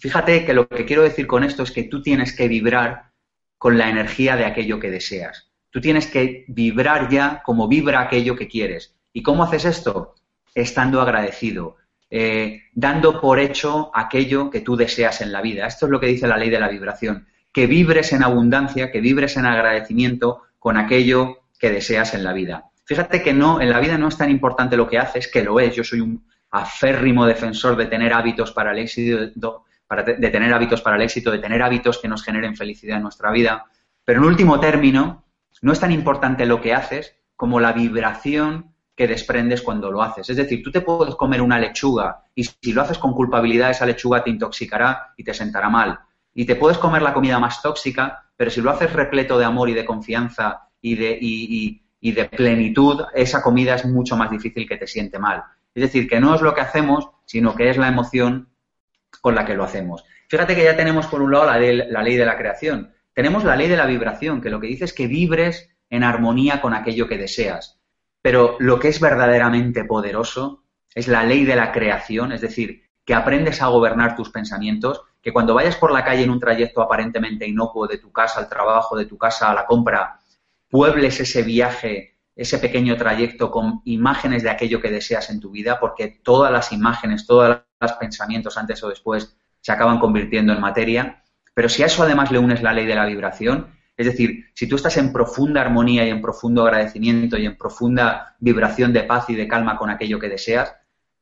[0.00, 3.12] Fíjate que lo que quiero decir con esto es que tú tienes que vibrar
[3.56, 5.50] con la energía de aquello que deseas.
[5.70, 8.94] Tú tienes que vibrar ya como vibra aquello que quieres.
[9.14, 10.14] ¿Y cómo haces esto?
[10.54, 11.78] Estando agradecido,
[12.10, 15.66] eh, dando por hecho aquello que tú deseas en la vida.
[15.66, 19.00] Esto es lo que dice la ley de la vibración, que vibres en abundancia, que
[19.00, 22.70] vibres en agradecimiento con aquello que deseas en la vida.
[22.84, 25.58] Fíjate que no, en la vida no es tan importante lo que haces, que lo
[25.58, 25.74] es.
[25.74, 29.32] Yo soy un aférrimo defensor de tener hábitos para el éxito,
[30.06, 33.30] de tener hábitos para el éxito, de tener hábitos que nos generen felicidad en nuestra
[33.30, 33.64] vida.
[34.04, 35.24] Pero en último término,
[35.62, 40.30] no es tan importante lo que haces como la vibración que desprendes cuando lo haces.
[40.30, 43.86] Es decir, tú te puedes comer una lechuga y si lo haces con culpabilidad, esa
[43.86, 45.98] lechuga te intoxicará y te sentará mal.
[46.32, 49.68] Y te puedes comer la comida más tóxica, pero si lo haces repleto de amor
[49.68, 55.18] y de confianza y de, plenitud, esa comida es mucho más difícil que te siente
[55.18, 55.42] mal.
[55.74, 58.48] Es decir, que no es lo que hacemos, sino que es la emoción
[59.20, 60.04] con la que lo hacemos.
[60.28, 62.92] Fíjate que ya tenemos por un lado la, la ley de la creación.
[63.12, 66.60] Tenemos la ley de la vibración, que lo que dice es que vibres en armonía
[66.60, 67.80] con aquello que deseas.
[68.24, 73.12] Pero lo que es verdaderamente poderoso es la ley de la creación, es decir, que
[73.12, 77.46] aprendes a gobernar tus pensamientos, que cuando vayas por la calle en un trayecto aparentemente
[77.46, 80.20] inocuo de tu casa al trabajo, de tu casa a la compra,
[80.70, 85.78] puebles ese viaje, ese pequeño trayecto con imágenes de aquello que deseas en tu vida,
[85.78, 91.22] porque todas las imágenes, todos los pensamientos antes o después se acaban convirtiendo en materia.
[91.52, 94.68] Pero si a eso además le unes la ley de la vibración, es decir, si
[94.68, 99.30] tú estás en profunda armonía y en profundo agradecimiento y en profunda vibración de paz
[99.30, 100.74] y de calma con aquello que deseas,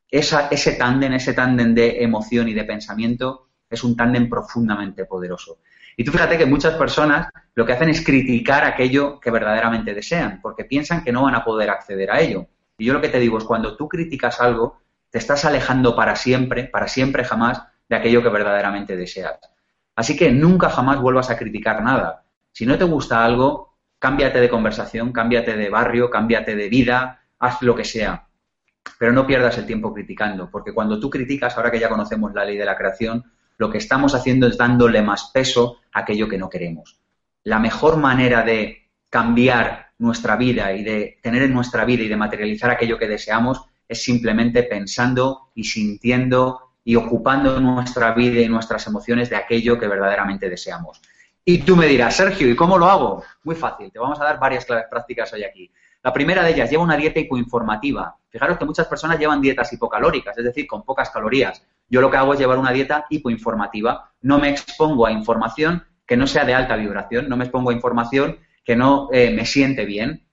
[0.09, 5.59] ese tándem, ese tándem de emoción y de pensamiento es un tándem profundamente poderoso.
[5.97, 10.39] Y tú fíjate que muchas personas lo que hacen es criticar aquello que verdaderamente desean,
[10.41, 12.47] porque piensan que no van a poder acceder a ello.
[12.77, 14.79] Y yo lo que te digo es, cuando tú criticas algo,
[15.11, 19.39] te estás alejando para siempre, para siempre jamás, de aquello que verdaderamente deseas.
[19.95, 22.22] Así que nunca jamás vuelvas a criticar nada.
[22.53, 27.61] Si no te gusta algo, cámbiate de conversación, cámbiate de barrio, cámbiate de vida, haz
[27.63, 28.27] lo que sea.
[28.99, 32.45] Pero no pierdas el tiempo criticando, porque cuando tú criticas, ahora que ya conocemos la
[32.45, 33.23] ley de la creación,
[33.57, 36.99] lo que estamos haciendo es dándole más peso a aquello que no queremos.
[37.43, 42.15] La mejor manera de cambiar nuestra vida y de tener en nuestra vida y de
[42.15, 48.85] materializar aquello que deseamos es simplemente pensando y sintiendo y ocupando nuestra vida y nuestras
[48.85, 51.01] emociones de aquello que verdaderamente deseamos.
[51.45, 53.23] Y tú me dirás, Sergio, ¿y cómo lo hago?
[53.43, 55.69] Muy fácil, te vamos a dar varias claves prácticas hoy aquí.
[56.01, 58.17] La primera de ellas, lleva una dieta hipoinformativa.
[58.29, 61.65] Fijaros que muchas personas llevan dietas hipocalóricas, es decir, con pocas calorías.
[61.89, 64.11] Yo lo que hago es llevar una dieta hipoinformativa.
[64.21, 67.73] No me expongo a información que no sea de alta vibración, no me expongo a
[67.73, 70.25] información que no eh, me siente bien.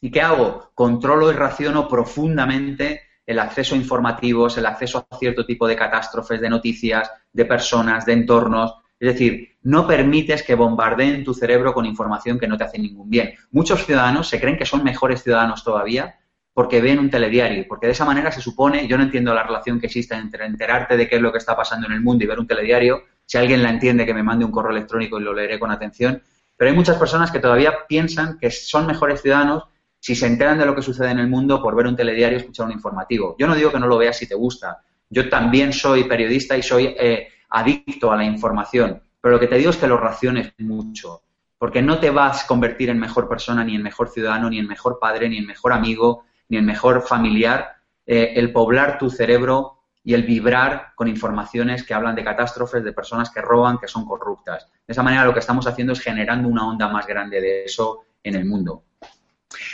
[0.00, 0.70] ¿Y qué hago?
[0.74, 6.40] Controlo y raciono profundamente el acceso a informativos, el acceso a cierto tipo de catástrofes,
[6.40, 8.74] de noticias, de personas, de entornos.
[8.98, 13.10] Es decir, no permites que bombardeen tu cerebro con información que no te hace ningún
[13.10, 13.34] bien.
[13.50, 16.20] Muchos ciudadanos se creen que son mejores ciudadanos todavía
[16.54, 19.80] porque ven un telediario, porque de esa manera se supone, yo no entiendo la relación
[19.80, 22.28] que existe entre enterarte de qué es lo que está pasando en el mundo y
[22.28, 25.34] ver un telediario, si alguien la entiende que me mande un correo electrónico y lo
[25.34, 26.22] leeré con atención,
[26.56, 29.64] pero hay muchas personas que todavía piensan que son mejores ciudadanos
[29.98, 32.40] si se enteran de lo que sucede en el mundo por ver un telediario y
[32.40, 33.34] escuchar un informativo.
[33.36, 34.78] Yo no digo que no lo veas si te gusta,
[35.10, 39.56] yo también soy periodista y soy eh, adicto a la información, pero lo que te
[39.56, 41.22] digo es que lo raciones mucho,
[41.58, 44.68] porque no te vas a convertir en mejor persona, ni en mejor ciudadano, ni en
[44.68, 47.74] mejor padre, ni en mejor amigo, ni el mejor familiar,
[48.06, 52.92] eh, el poblar tu cerebro y el vibrar con informaciones que hablan de catástrofes, de
[52.92, 54.68] personas que roban, que son corruptas.
[54.86, 58.04] De esa manera lo que estamos haciendo es generando una onda más grande de eso
[58.22, 58.84] en el mundo.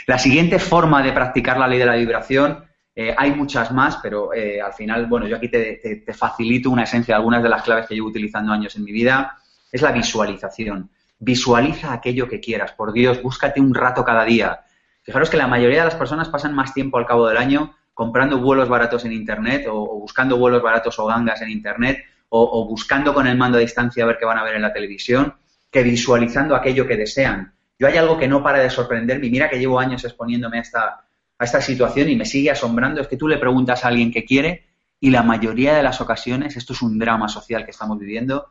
[0.07, 4.33] La siguiente forma de practicar la ley de la vibración, eh, hay muchas más, pero
[4.33, 7.61] eh, al final, bueno, yo aquí te, te facilito una esencia de algunas de las
[7.61, 9.37] claves que llevo utilizando años en mi vida,
[9.73, 10.89] es la visualización.
[11.19, 14.61] Visualiza aquello que quieras, por Dios, búscate un rato cada día,
[15.03, 18.39] Fijaros que la mayoría de las personas pasan más tiempo al cabo del año comprando
[18.39, 23.27] vuelos baratos en Internet o, buscando vuelos baratos o gangas en Internet o, buscando con
[23.27, 25.35] el mando a distancia a ver qué van a ver en la televisión
[25.69, 27.53] que visualizando aquello que desean.
[27.77, 31.05] Yo hay algo que no para de sorprenderme mira que llevo años exponiéndome a esta,
[31.37, 34.23] a esta situación y me sigue asombrando, es que tú le preguntas a alguien qué
[34.23, 34.65] quiere
[34.99, 38.47] y la mayoría de las ocasiones, esto es un drama social que estamos viviendo,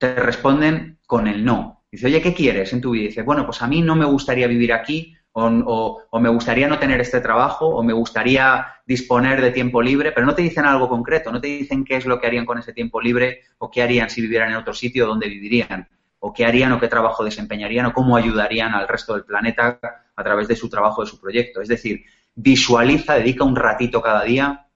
[0.00, 1.84] te responden con el no.
[1.92, 3.08] Dice, oye, ¿qué quieres en tu vida?
[3.08, 7.00] dice, bueno, pues a mí no me gustaría vivir aquí o, me gustaría no tener
[7.00, 11.30] este trabajo, o me gustaría disponer de tiempo libre, pero no te dicen algo concreto,
[11.30, 14.10] no te dicen qué es lo que harían con ese tiempo libre, o qué harían
[14.10, 15.86] si vivieran en otro sitio, dónde vivirían,
[16.18, 19.78] o qué harían o qué trabajo desempeñarían, o cómo ayudarían al resto del planeta
[20.16, 21.60] a través de su trabajo, de su proyecto.
[21.60, 24.66] Es decir, visualiza, dedica un ratito cada día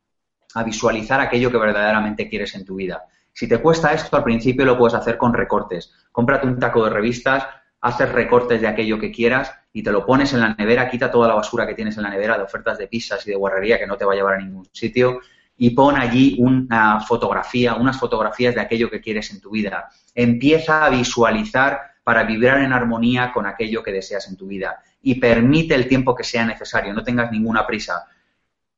[0.54, 3.02] a visualizar aquello que verdaderamente quieres en tu vida.
[3.34, 5.92] Si te cuesta esto, al principio lo puedes hacer con recortes.
[6.12, 7.44] Cómprate un taco de revistas,
[7.80, 11.26] haces recortes de aquello que quieras y te lo pones en la nevera, quita toda
[11.26, 13.88] la basura que tienes en la nevera de ofertas de pizzas y de guarrería que
[13.88, 15.20] no te va a llevar a ningún sitio
[15.56, 19.88] y pon allí una fotografía, unas fotografías de aquello que quieres en tu vida.
[20.14, 25.16] Empieza a visualizar para vibrar en armonía con aquello que deseas en tu vida y
[25.16, 28.06] permite el tiempo que sea necesario, no tengas ninguna prisa.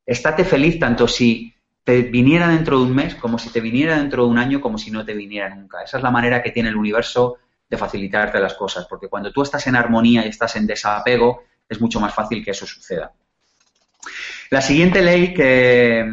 [0.05, 1.53] Estate feliz tanto si
[1.87, 4.77] te viniera dentro de un mes como si te viniera dentro de un año como
[4.77, 5.85] si no te viniera nunca.
[5.85, 7.37] Esa es la manera que tiene el universo
[7.71, 11.81] de facilitarte las cosas, porque cuando tú estás en armonía y estás en desapego, es
[11.81, 13.13] mucho más fácil que eso suceda.
[14.51, 16.05] La siguiente ley que,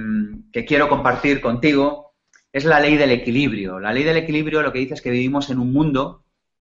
[0.64, 2.14] quiero compartir contigo
[2.52, 3.80] es la ley del equilibrio.
[3.80, 6.24] La ley del equilibrio lo que dice es que vivimos en un mundo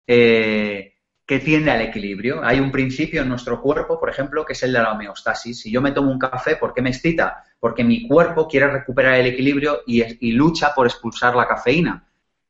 [0.07, 0.93] eh,
[1.25, 2.45] que tiende al equilibrio.
[2.45, 5.59] Hay un principio en nuestro cuerpo, por ejemplo, que es el de la homeostasis.
[5.59, 7.45] Si yo me tomo un café, ¿por qué me excita?
[7.61, 12.05] Porque mi cuerpo quiere recuperar el equilibrio y, lucha por expulsar la cafeína.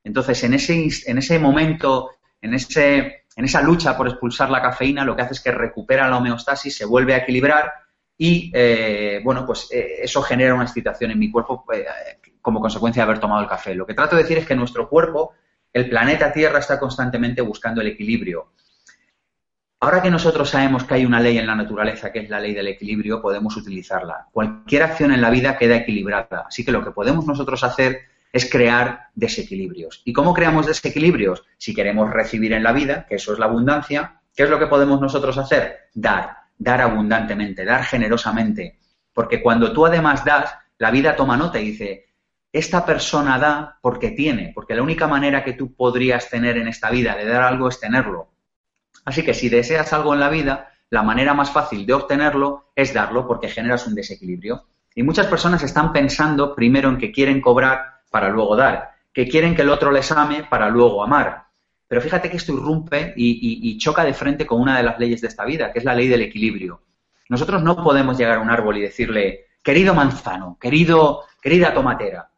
[0.04, 5.04] Entonces, en ese, en ese momento, en, ese, en esa lucha por expulsar la cafeína,
[5.04, 7.72] lo que hace es que recupera la homeostasis, se vuelve a equilibrar
[8.22, 11.86] y eh, bueno, pues eh, eso genera una excitación en mi cuerpo eh,
[12.42, 13.74] como consecuencia de haber tomado el café.
[13.74, 15.32] Lo que trato de decir es que nuestro cuerpo,
[15.72, 18.52] el planeta Tierra, está constantemente buscando el equilibrio.
[19.80, 22.52] Ahora que nosotros sabemos que hay una ley en la naturaleza, que es la ley
[22.52, 24.26] del equilibrio, podemos utilizarla.
[24.30, 26.44] Cualquier acción en la vida queda equilibrada.
[26.46, 28.00] Así que lo que podemos nosotros hacer
[28.32, 30.02] es crear desequilibrios.
[30.04, 31.44] ¿Y cómo creamos desequilibrios?
[31.56, 34.66] Si queremos recibir en la vida, que eso es la abundancia, ¿qué es lo que
[34.66, 35.88] podemos nosotros hacer?
[35.94, 38.78] Dar dar abundantemente, dar generosamente.
[39.12, 42.06] Porque cuando tú además das, la vida toma nota y dice,
[42.52, 46.90] esta persona da porque tiene, porque la única manera que tú podrías tener en esta
[46.90, 48.29] vida de dar algo es tenerlo.
[49.04, 52.92] Así que si deseas algo en la vida, la manera más fácil de obtenerlo es
[52.92, 54.64] darlo porque generas un desequilibrio.
[54.94, 59.54] Y muchas personas están pensando primero en que quieren cobrar para luego dar, que quieren
[59.54, 61.44] que el otro les ame para luego amar.
[61.86, 65.28] Pero fíjate que esto irrumpe y, choca de frente con una de las leyes de
[65.28, 66.82] esta vida, que es la ley del equilibrio.
[67.28, 72.29] Nosotros no podemos llegar a un árbol y decirle, querido manzano, querido, querida tomatera,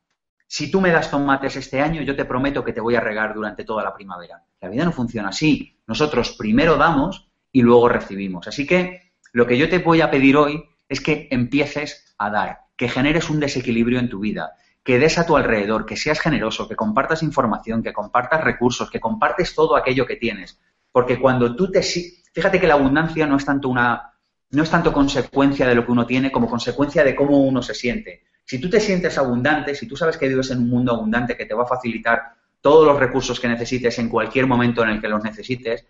[0.52, 3.32] si tú me das tomates este año, yo te prometo que te voy a regar
[3.32, 4.44] durante toda la primavera.
[4.60, 5.78] La vida no funciona así.
[5.86, 8.46] Nosotros primero damos y luego recibimos.
[8.46, 12.58] Así que lo que yo te voy a pedir hoy es que empieces a dar,
[12.76, 14.52] que generes un desequilibrio en tu vida,
[14.84, 19.00] que des a tu alrededor, que seas generoso, que compartas información, que compartas recursos, que
[19.00, 20.60] compartes todo aquello que tienes.
[20.92, 21.80] Porque cuando tú te...
[21.80, 24.18] Fíjate que la abundancia no es tanto una...
[24.50, 27.72] No es tanto consecuencia de lo que uno tiene como consecuencia de cómo uno se
[27.72, 28.24] siente.
[28.52, 31.46] Si tú te sientes abundante, si tú sabes que vives en un mundo abundante que
[31.46, 35.08] te va a facilitar todos los recursos que necesites en cualquier momento en el que
[35.08, 35.86] los necesites,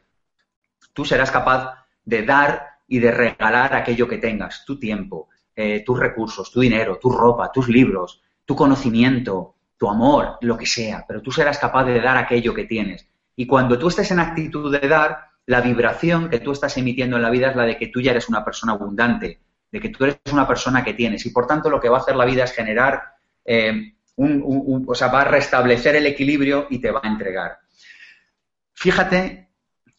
[0.93, 5.99] tú serás capaz de dar y de regalar aquello que tengas, tu tiempo, eh, tus
[5.99, 11.21] recursos, tu dinero, tu ropa, tus libros, tu conocimiento, tu amor, lo que sea, pero
[11.21, 13.09] tú serás capaz de dar aquello que tienes.
[13.35, 17.23] Y cuando tú estés en actitud de dar, la vibración que tú estás emitiendo en
[17.23, 19.41] la vida es la de que tú ya eres una persona abundante,
[19.73, 21.25] de que tú eres una persona que tienes.
[21.25, 23.03] Y por tanto lo que va a hacer la vida es generar,
[23.45, 27.59] eh, un, o sea, va a restablecer el equilibrio y te va a entregar.
[28.75, 29.49] Fíjate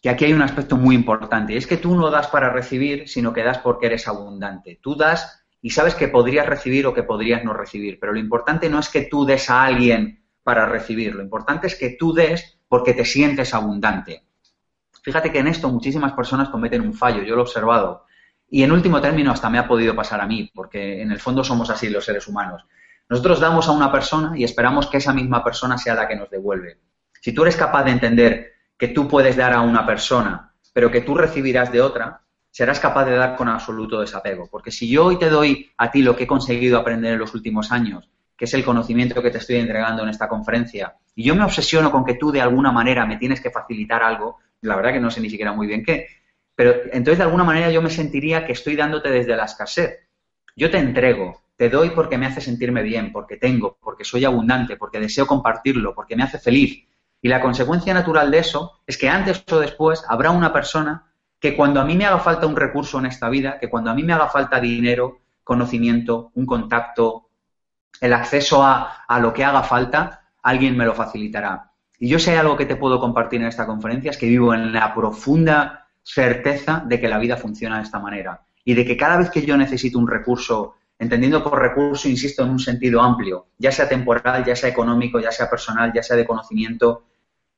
[0.01, 3.07] que aquí hay un aspecto muy importante, y es que tú no das para recibir,
[3.07, 4.79] sino que das porque eres abundante.
[4.81, 7.97] Tú das y sabes que podrías recibir o que podrías no recibir.
[7.99, 11.75] Pero lo importante no es que tú des a alguien para recibir, lo importante es
[11.75, 14.25] que tú des porque te sientes abundante.
[15.01, 18.05] Fíjate que en esto muchísimas personas cometen un fallo, yo lo he observado.
[18.53, 21.43] Y en último término hasta me ha podido pasar a mí, porque en el fondo
[21.43, 22.63] somos así los seres humanos.
[23.09, 26.29] Nosotros damos a una persona y esperamos que esa misma persona sea la que nos
[26.29, 26.77] devuelve.
[27.19, 31.01] Si tú eres capaz de entender que tú puedes dar a una persona, pero que
[31.01, 34.47] tú recibirás de otra, serás capaz de dar con absoluto desapego.
[34.51, 37.33] Porque si yo hoy te doy a ti lo que he conseguido aprender en los
[37.33, 41.33] últimos años, que es el conocimiento que te estoy entregando en esta conferencia, y yo
[41.33, 44.93] me obsesiono con que tú de alguna manera me tienes que facilitar algo, la verdad
[44.93, 46.05] que no sé ni siquiera muy bien qué,
[46.55, 49.99] pero entonces de alguna manera yo me sentiría que estoy dándote desde la escasez.
[50.55, 54.77] Yo te entrego, te doy porque me hace sentirme bien, porque tengo, porque soy abundante,
[54.77, 56.87] porque deseo compartirlo, porque me hace feliz.
[57.21, 61.55] Y la consecuencia natural de eso es que antes o después habrá una persona que
[61.55, 64.03] cuando a mí me haga falta un recurso en esta vida, que cuando a mí
[64.03, 67.29] me haga falta dinero, conocimiento, un contacto,
[68.01, 71.71] el acceso a, lo que haga falta, alguien me lo facilitará.
[71.99, 74.73] Y yo sé algo que te puedo compartir en esta conferencia, es que vivo en
[74.73, 79.17] la profunda certeza de que la vida funciona de esta manera y de que cada
[79.17, 83.71] vez que yo necesito un recurso, entendiendo por recurso, insisto, en un sentido amplio, ya
[83.71, 87.05] sea temporal, ya sea económico, ya sea personal, ya sea de conocimiento,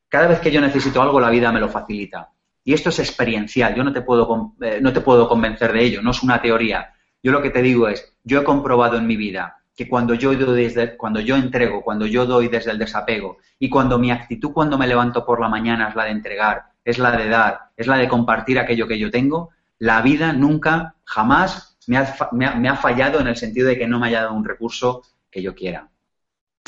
[0.07, 2.31] cada vez que yo necesito algo, la vida me lo facilita.
[2.63, 6.01] Y esto es experiencial, yo no te, puedo, eh, no te puedo convencer de ello,
[6.01, 6.93] no es una teoría.
[7.21, 10.33] Yo lo que te digo es, yo he comprobado en mi vida que cuando yo,
[10.33, 14.53] doy desde, cuando yo entrego, cuando yo doy desde el desapego y cuando mi actitud
[14.53, 17.87] cuando me levanto por la mañana es la de entregar es la de dar, es
[17.87, 23.27] la de compartir aquello que yo tengo, la vida nunca, jamás me ha, fallado en
[23.27, 25.89] el sentido de que no me haya dado un recurso que yo quiera.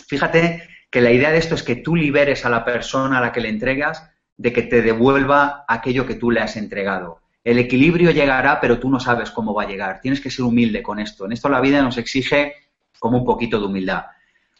[0.07, 3.31] Fíjate que la idea de esto es que tú liberes a la persona a la
[3.31, 7.21] que le entregas de que te devuelva aquello que tú le has entregado.
[7.43, 10.01] El equilibrio llegará, pero tú no sabes cómo va a llegar.
[10.01, 11.25] Tienes que ser humilde con esto.
[11.25, 12.53] En esto la vida nos exige
[12.99, 14.05] como un poquito de humildad.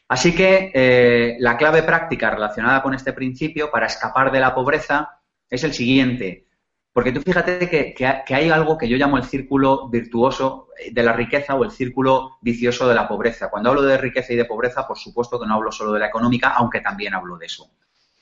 [0.07, 5.16] Así que eh, la clave práctica relacionada con este principio para escapar de la pobreza
[5.49, 6.47] es el siguiente.
[6.93, 11.53] Porque tú fíjate que, hay algo que yo llamo el círculo virtuoso de la riqueza
[11.53, 13.49] o el círculo vicioso de la pobreza.
[13.49, 16.07] Cuando hablo de riqueza y de pobreza, por supuesto que no hablo solo de la
[16.07, 17.69] económica, aunque también hablo de eso.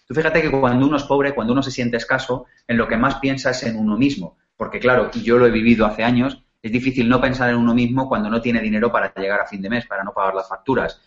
[0.06, 2.98] Tú fíjate que cuando uno es pobre, cuando uno se siente escaso, en lo que
[2.98, 4.38] más piensa es en uno mismo.
[4.58, 8.10] Porque claro, yo lo he vivido hace años, es difícil no pensar en uno mismo
[8.10, 11.02] cuando no tiene dinero para llegar a fin de mes, para no pagar las facturas.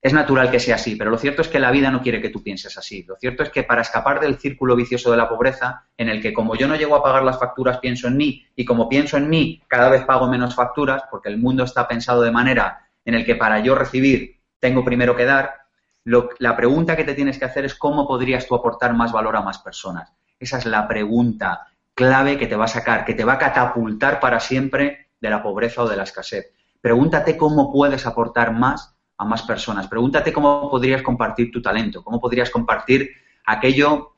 [0.00, 2.28] Es natural que sea así, pero lo cierto es que la vida no quiere que
[2.28, 3.02] tú pienses así.
[3.02, 6.32] Lo cierto es que para escapar del círculo vicioso de la pobreza, en el que
[6.32, 9.28] como yo no llego a pagar las facturas, pienso en mí, y como pienso en
[9.28, 13.24] mí, cada vez pago menos facturas, porque el mundo está pensado de manera en el
[13.24, 15.62] que para yo recibir tengo primero que dar,
[16.04, 19.42] la pregunta que te tienes que hacer es cómo podrías tú aportar más valor a
[19.42, 20.12] más personas.
[20.38, 24.20] Esa es la pregunta clave que te va a sacar, que te va a catapultar
[24.20, 26.52] para siempre de la pobreza o de la escasez.
[26.80, 29.88] Pregúntate cómo puedes aportar más a más personas.
[29.88, 33.10] Pregúntate cómo podrías compartir tu talento, cómo podrías compartir
[33.44, 34.14] aquello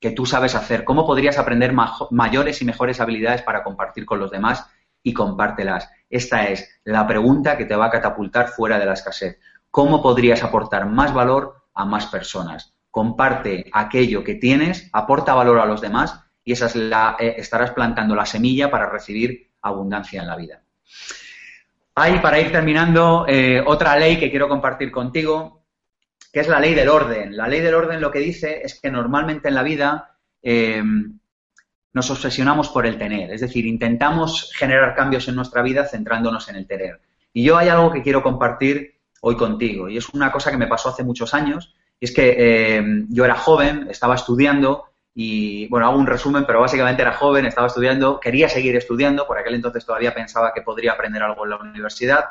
[0.00, 1.74] que tú sabes hacer, cómo podrías aprender
[2.10, 4.66] mayores y mejores habilidades para compartir con los demás
[5.02, 5.90] y compártelas.
[6.08, 9.38] Esta es la pregunta que te va a catapultar fuera de la escasez.
[9.70, 12.74] ¿Cómo podrías aportar más valor a más personas?
[12.90, 17.72] Comparte aquello que tienes, aporta valor a los demás y esa es la, eh, estarás
[17.72, 20.62] plantando la semilla para recibir abundancia en la vida.
[22.00, 25.64] Hay, para ir terminando, eh, otra ley que quiero compartir contigo,
[26.32, 27.36] que es la ley del orden.
[27.36, 30.80] La ley del orden lo que dice es que normalmente en la vida eh,
[31.92, 36.54] nos obsesionamos por el tener, es decir, intentamos generar cambios en nuestra vida centrándonos en
[36.54, 37.00] el tener.
[37.32, 40.68] Y yo hay algo que quiero compartir hoy contigo, y es una cosa que me
[40.68, 45.86] pasó hace muchos años, y es que eh, yo era joven, estaba estudiando, y bueno,
[45.86, 49.84] hago un resumen, pero básicamente era joven, estaba estudiando, quería seguir estudiando, por aquel entonces
[49.84, 52.24] todavía pensaba que podría aprender algo en la universidad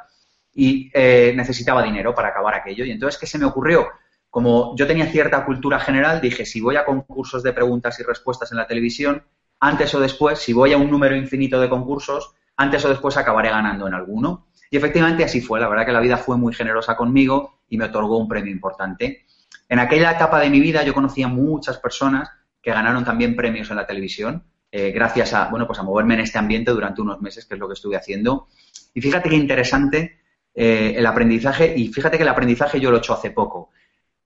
[0.53, 2.85] y eh, necesitaba dinero para acabar aquello.
[2.85, 3.87] Y entonces, ¿qué se me ocurrió?
[4.29, 8.51] Como yo tenía cierta cultura general, dije, si voy a concursos de preguntas y respuestas
[8.51, 9.23] en la televisión,
[9.59, 13.49] antes o después, si voy a un número infinito de concursos, antes o después acabaré
[13.49, 14.47] ganando en alguno.
[14.69, 17.85] Y efectivamente así fue, la verdad que la vida fue muy generosa conmigo y me
[17.85, 19.25] otorgó un premio importante.
[19.69, 22.29] En aquella etapa de mi vida yo conocía muchas personas
[22.67, 24.43] que ganaron también premios en la televisión,
[24.73, 27.59] eh, gracias a, bueno, pues a moverme en este ambiente durante unos meses, que es
[27.61, 28.49] lo que estuve haciendo.
[28.93, 30.19] Y fíjate qué interesante
[30.53, 33.69] eh, el aprendizaje, y fíjate que el aprendizaje yo lo he hecho hace poco.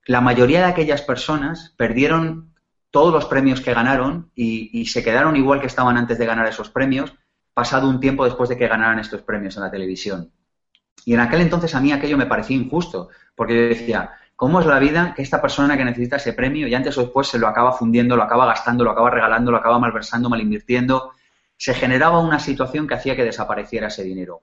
[0.06, 2.56] La mayoría de aquellas personas perdieron
[2.90, 6.48] todos los premios que ganaron y, y se quedaron igual que estaban antes de ganar
[6.48, 7.14] esos premios,
[7.54, 10.32] pasado un tiempo después de que ganaran estos premios en la televisión.
[11.06, 14.66] Y en aquel entonces a mí aquello me parecía injusto, porque yo decía, cómo es
[14.66, 17.48] la vida que esta persona que necesita ese premio y antes o después se lo
[17.48, 21.12] acaba fundiendo, lo acaba gastando, lo acaba regalando, lo acaba malversando, malinvirtiendo.
[21.58, 24.42] Se generaba una situación que hacía que desapareciera ese dinero.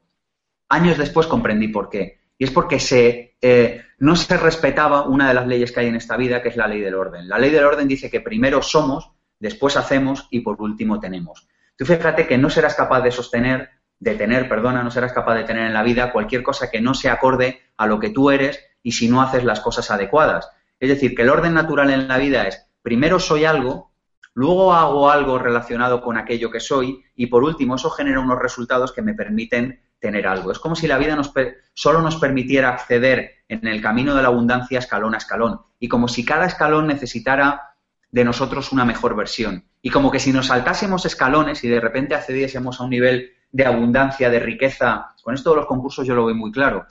[0.68, 2.20] Años después comprendí por qué.
[2.38, 5.96] Y es porque se, eh, no se respetaba una de las leyes que hay en
[5.96, 7.28] esta vida, que es la ley del orden.
[7.28, 11.48] La ley del orden dice que primero somos, después hacemos y por último tenemos.
[11.76, 15.42] Tú fíjate que no serás capaz de sostener, de tener, perdona, no serás capaz de
[15.42, 18.64] tener en la vida cualquier cosa que no se acorde a lo que tú eres
[18.82, 20.50] y si no haces las cosas adecuadas.
[20.80, 23.92] Es decir, que el orden natural en la vida es, primero soy algo,
[24.34, 28.92] luego hago algo relacionado con aquello que soy y por último eso genera unos resultados
[28.92, 30.52] que me permiten tener algo.
[30.52, 31.32] Es como si la vida nos
[31.74, 36.08] solo nos permitiera acceder en el camino de la abundancia escalón a escalón y como
[36.08, 37.74] si cada escalón necesitara
[38.10, 39.64] de nosotros una mejor versión.
[39.82, 43.66] Y como que si nos saltásemos escalones y de repente accediésemos a un nivel de
[43.66, 46.86] abundancia, de riqueza, con esto de los concursos yo lo veo muy claro,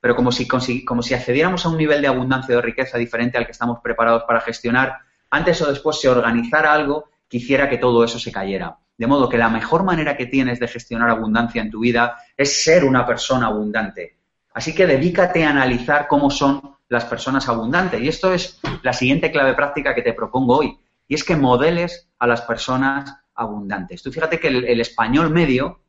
[0.00, 3.38] pero como si, como si accediéramos a un nivel de abundancia o de riqueza diferente
[3.38, 4.98] al que estamos preparados para gestionar,
[5.30, 8.78] antes o después se organizara algo que hiciera que todo eso se cayera.
[8.96, 12.64] De modo que la mejor manera que tienes de gestionar abundancia en tu vida es
[12.64, 14.16] ser una persona abundante.
[14.54, 18.00] Así que dedícate a analizar cómo son las personas abundantes.
[18.00, 20.76] Y esto es la siguiente clave práctica que te propongo hoy.
[21.06, 24.02] Y es que modeles a las personas abundantes.
[24.02, 25.80] Tú fíjate que el, español medio,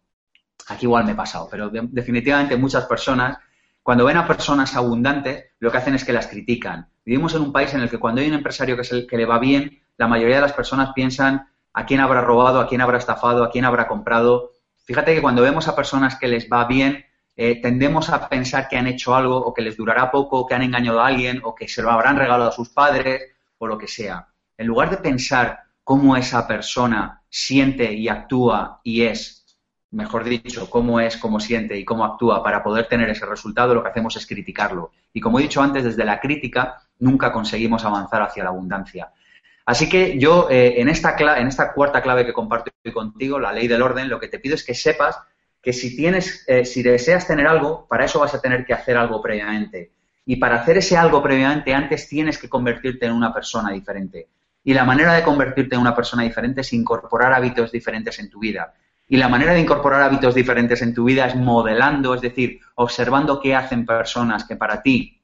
[0.68, 3.38] aquí igual me he pasado, pero definitivamente muchas personas
[3.90, 6.90] cuando ven a personas abundantes, lo que hacen es que las critican.
[7.04, 9.18] Vivimos en un país en el que cuando hay un empresario que, es el que
[9.18, 12.82] le va bien, la mayoría de las personas piensan a quién habrá robado, a quién
[12.82, 14.52] habrá estafado, a quién habrá comprado.
[14.86, 17.04] Fíjate que cuando vemos a personas que les va bien,
[17.36, 20.62] eh, tendemos a pensar que han hecho algo o que les durará poco, que han
[20.62, 23.24] engañado a alguien o que se lo habrán regalado a sus padres
[23.58, 24.28] o lo que sea.
[24.56, 29.39] En lugar de pensar cómo esa persona siente y actúa y es,
[29.92, 33.84] mejor dicho, cómo es, cómo siente y cómo actúa para poder tener ese resultado, lo
[33.84, 34.92] que hacemos es criticarlo.
[35.14, 39.12] Y como he dicho antes, desde la crítica nunca conseguimos avanzar hacia la abundancia.
[39.66, 43.68] Así que yo, eh, en, esta en esta cuarta clave que comparto contigo, la ley
[43.68, 45.20] del orden, lo que te pido es que sepas
[45.62, 48.98] que si tienes, eh, si deseas tener algo, para eso vas a tener que hacer
[48.98, 49.92] algo previamente.
[50.26, 54.28] Y para hacer ese algo previamente, antes tienes que convertirte en una persona diferente.
[54.64, 58.40] Y la manera de convertirte en una persona diferente es incorporar hábitos diferentes en tu
[58.40, 58.74] vida.
[59.12, 63.42] Y la manera de incorporar hábitos diferentes en tu vida es modelando, es decir, observando
[63.42, 65.22] qué hacen personas que para ti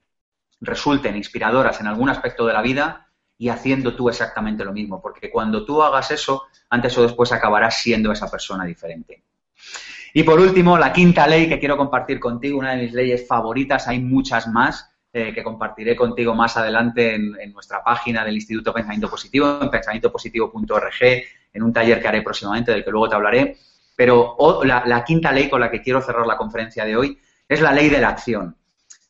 [0.60, 3.08] resulten inspiradoras en algún aspecto de la vida
[3.38, 5.00] y haciendo tú exactamente lo mismo.
[5.00, 9.24] Porque cuando tú hagas eso, antes o después acabarás siendo esa persona diferente.
[10.16, 13.88] Y por último, la quinta ley que quiero compartir contigo, una de mis leyes favoritas,
[13.88, 19.10] hay muchas más, eh, que compartiré contigo más adelante en, nuestra página del Instituto Pensamiento
[19.10, 21.24] Positivo, en pensamientopositivo.org,
[21.54, 23.58] en un taller que haré próximamente, del que luego te hablaré.
[23.96, 27.72] Pero la, quinta ley con la que quiero cerrar la conferencia de hoy es la
[27.72, 28.58] ley de la acción.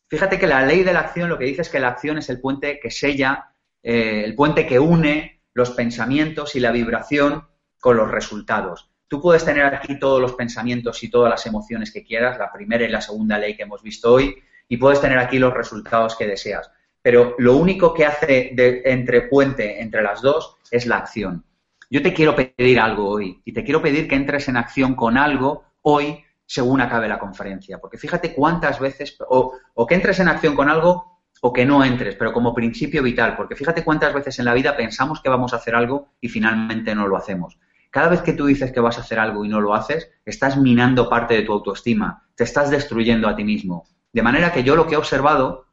[0.07, 2.29] Fíjate que la ley de la acción lo que dice es que la acción es
[2.29, 7.47] el puente que sella, eh, el puente que une los pensamientos y la vibración
[7.79, 8.91] con los resultados.
[9.07, 12.83] Tú puedes tener aquí todos los pensamientos y todas las emociones que quieras, la primera
[12.83, 14.35] y la segunda ley que hemos visto hoy,
[14.67, 16.69] y puedes tener aquí los resultados que deseas.
[17.01, 21.45] Pero lo único que hace de, entre puente entre las dos es la acción.
[21.89, 25.17] Yo te quiero pedir algo hoy y te quiero pedir que entres en acción con
[25.17, 27.79] algo hoy según acabe la conferencia.
[27.79, 31.83] Porque fíjate cuántas veces, o, o que entres en acción con algo o que no
[31.83, 35.53] entres, pero como principio vital, porque fíjate cuántas veces en la vida pensamos que vamos
[35.53, 37.59] a hacer algo y finalmente no lo hacemos.
[37.91, 40.57] Cada vez que tú dices que vas a hacer algo y no lo haces, estás
[40.57, 43.85] minando parte de tu autoestima, te estás destruyendo a ti mismo.
[44.11, 45.67] De manera que yo lo que he observado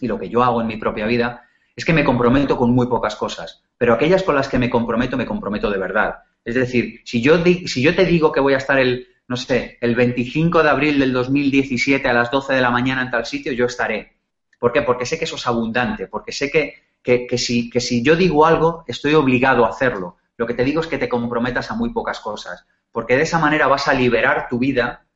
[0.00, 1.42] y lo que yo hago en mi propia vida
[1.80, 5.16] es que me comprometo con muy pocas cosas, pero aquellas con las que me comprometo,
[5.16, 6.16] me comprometo de verdad.
[6.44, 9.78] Es decir, si yo, si yo te digo que voy a estar el, no sé,
[9.80, 13.52] el 25 de abril del 2017 a las 12 de la mañana en tal sitio,
[13.52, 14.12] yo estaré.
[14.58, 14.82] ¿Por qué?
[14.82, 18.44] Porque sé que eso es abundante, porque sé que, que, si, que si yo digo
[18.44, 20.18] algo, estoy obligado a hacerlo.
[20.36, 23.38] Lo que te digo es que te comprometas a muy pocas cosas, porque de esa
[23.38, 25.06] manera vas a liberar tu vida,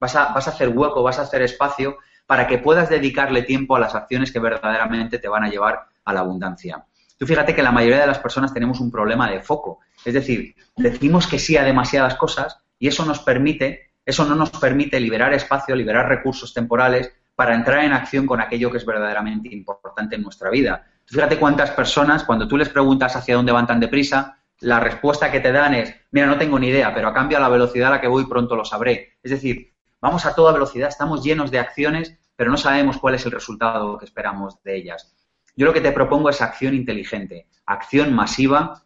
[0.00, 3.76] vas a, vas a hacer hueco, vas a hacer espacio para que puedas dedicarle tiempo
[3.76, 6.84] a las acciones que verdaderamente te van a llevar a la abundancia.
[7.18, 9.80] Tú fíjate que la mayoría de las personas tenemos un problema de foco.
[10.04, 14.50] Es decir, decimos que sí a demasiadas cosas y eso nos permite, eso no nos
[14.50, 19.48] permite liberar espacio, liberar recursos temporales para entrar en acción con aquello que es verdaderamente
[19.52, 20.84] importante en nuestra vida.
[21.04, 25.30] Tú fíjate cuántas personas, cuando tú les preguntas hacia dónde van tan deprisa, la respuesta
[25.30, 27.88] que te dan es, mira, no tengo ni idea, pero a cambio a la velocidad
[27.88, 29.18] a la que voy pronto lo sabré.
[29.22, 29.74] Es decir,
[30.04, 33.96] Vamos a toda velocidad, estamos llenos de acciones, pero no sabemos cuál es el resultado
[33.96, 35.16] que esperamos de ellas.
[35.56, 38.82] Yo lo que te propongo es acción inteligente, acción masiva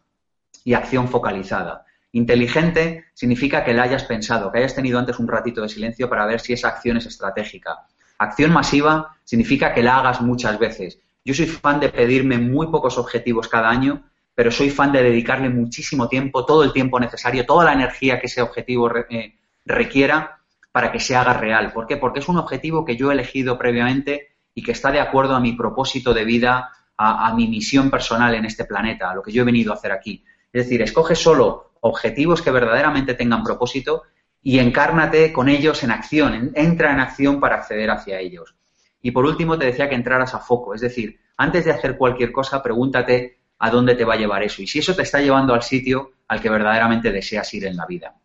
[0.63, 1.85] y acción focalizada.
[2.11, 6.25] Inteligente significa que la hayas pensado, que hayas tenido antes un ratito de silencio para
[6.25, 7.85] ver si esa acción es estratégica.
[8.17, 10.99] Acción masiva significa que la hagas muchas veces.
[11.23, 14.03] Yo soy fan de pedirme muy pocos objetivos cada año,
[14.35, 18.27] pero soy fan de dedicarle muchísimo tiempo, todo el tiempo necesario, toda la energía que
[18.27, 20.39] ese objetivo eh, requiera
[20.71, 21.71] para que se haga real.
[21.73, 21.97] ¿Por qué?
[21.97, 25.39] Porque es un objetivo que yo he elegido previamente y que está de acuerdo a
[25.39, 29.43] mi propósito de vida, a, mi misión personal en este planeta, a lo que yo
[29.43, 30.23] he venido a hacer aquí.
[30.51, 34.03] Es decir, escoge solo objetivos que verdaderamente tengan propósito
[34.41, 38.55] y encárnate con ellos en acción, entra en acción para acceder hacia ellos.
[39.01, 42.33] Y por último, te decía que entraras a foco, es decir, antes de hacer cualquier
[42.33, 45.53] cosa, pregúntate a dónde te va a llevar eso y si eso te está llevando
[45.53, 48.15] al sitio al que verdaderamente deseas ir en la vida.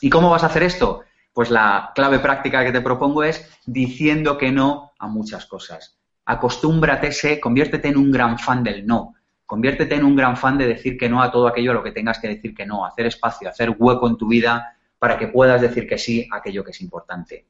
[0.00, 1.02] ¿Y cómo vas a hacer esto?
[1.32, 5.98] Pues la clave práctica que te propongo es diciendo que no a muchas cosas.
[6.24, 9.14] Acostúmbrate, sé, conviértete en un gran fan del no.
[9.46, 11.92] Conviértete en un gran fan de decir que no a todo aquello a lo que
[11.92, 15.60] tengas que decir que no, hacer espacio, hacer hueco en tu vida para que puedas
[15.60, 17.46] decir que sí a aquello que es importante.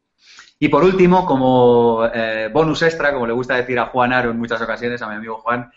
[0.60, 4.38] Y por último, como eh, bonus extra, como le gusta decir a Juan Aro en
[4.38, 5.70] muchas ocasiones, a mi amigo Juan,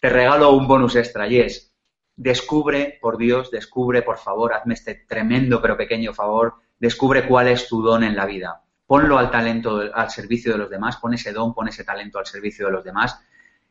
[0.00, 1.72] te regalo un bonus extra y es,
[2.16, 7.68] descubre, por Dios, descubre, por favor, hazme este tremendo pero pequeño favor, descubre cuál es
[7.68, 8.62] tu don en la vida.
[8.92, 12.26] Ponlo al talento, al servicio de los demás, pon ese don, pon ese talento al
[12.26, 13.18] servicio de los demás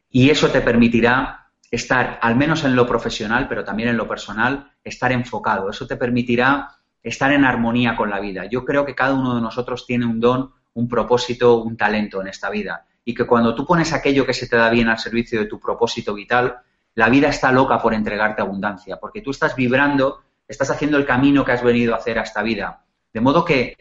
[0.10, 4.72] y eso te permitirá estar, al menos en lo profesional, pero también en lo personal,
[4.84, 5.70] estar enfocado.
[5.70, 6.70] Eso te permitirá
[7.04, 8.46] estar en armonía con la vida.
[8.46, 12.28] Yo creo que cada uno de nosotros tiene un don, un propósito, un talento en
[12.28, 12.88] esta vida.
[13.06, 15.60] Y que cuando tú pones aquello que se te da bien al servicio de tu
[15.60, 16.62] propósito vital,
[16.96, 21.46] la vida está loca por entregarte abundancia, porque tú estás vibrando, estás haciendo el camino
[21.46, 22.86] que has venido a hacer a esta vida.
[23.14, 23.78] De modo que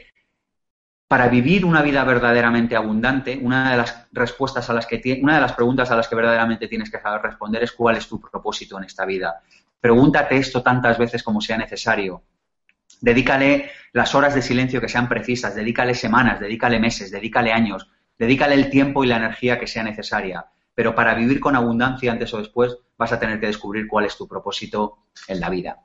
[1.10, 5.40] para vivir una vida verdaderamente abundante, una de las respuestas a las que una de
[5.40, 8.78] las preguntas a las que verdaderamente tienes que saber responder es cuál es tu propósito
[8.78, 9.42] en esta vida.
[9.80, 12.22] Pregúntate esto tantas veces como sea necesario.
[13.00, 18.54] Dedícale las horas de silencio que sean precisas, dedícale semanas, dedícale meses, dedícale años, dedícale
[18.54, 20.46] el tiempo y la energía que sea necesaria.
[20.76, 24.16] Pero para vivir con abundancia antes o después vas a tener que descubrir cuál es
[24.16, 25.80] tu propósito en la vida.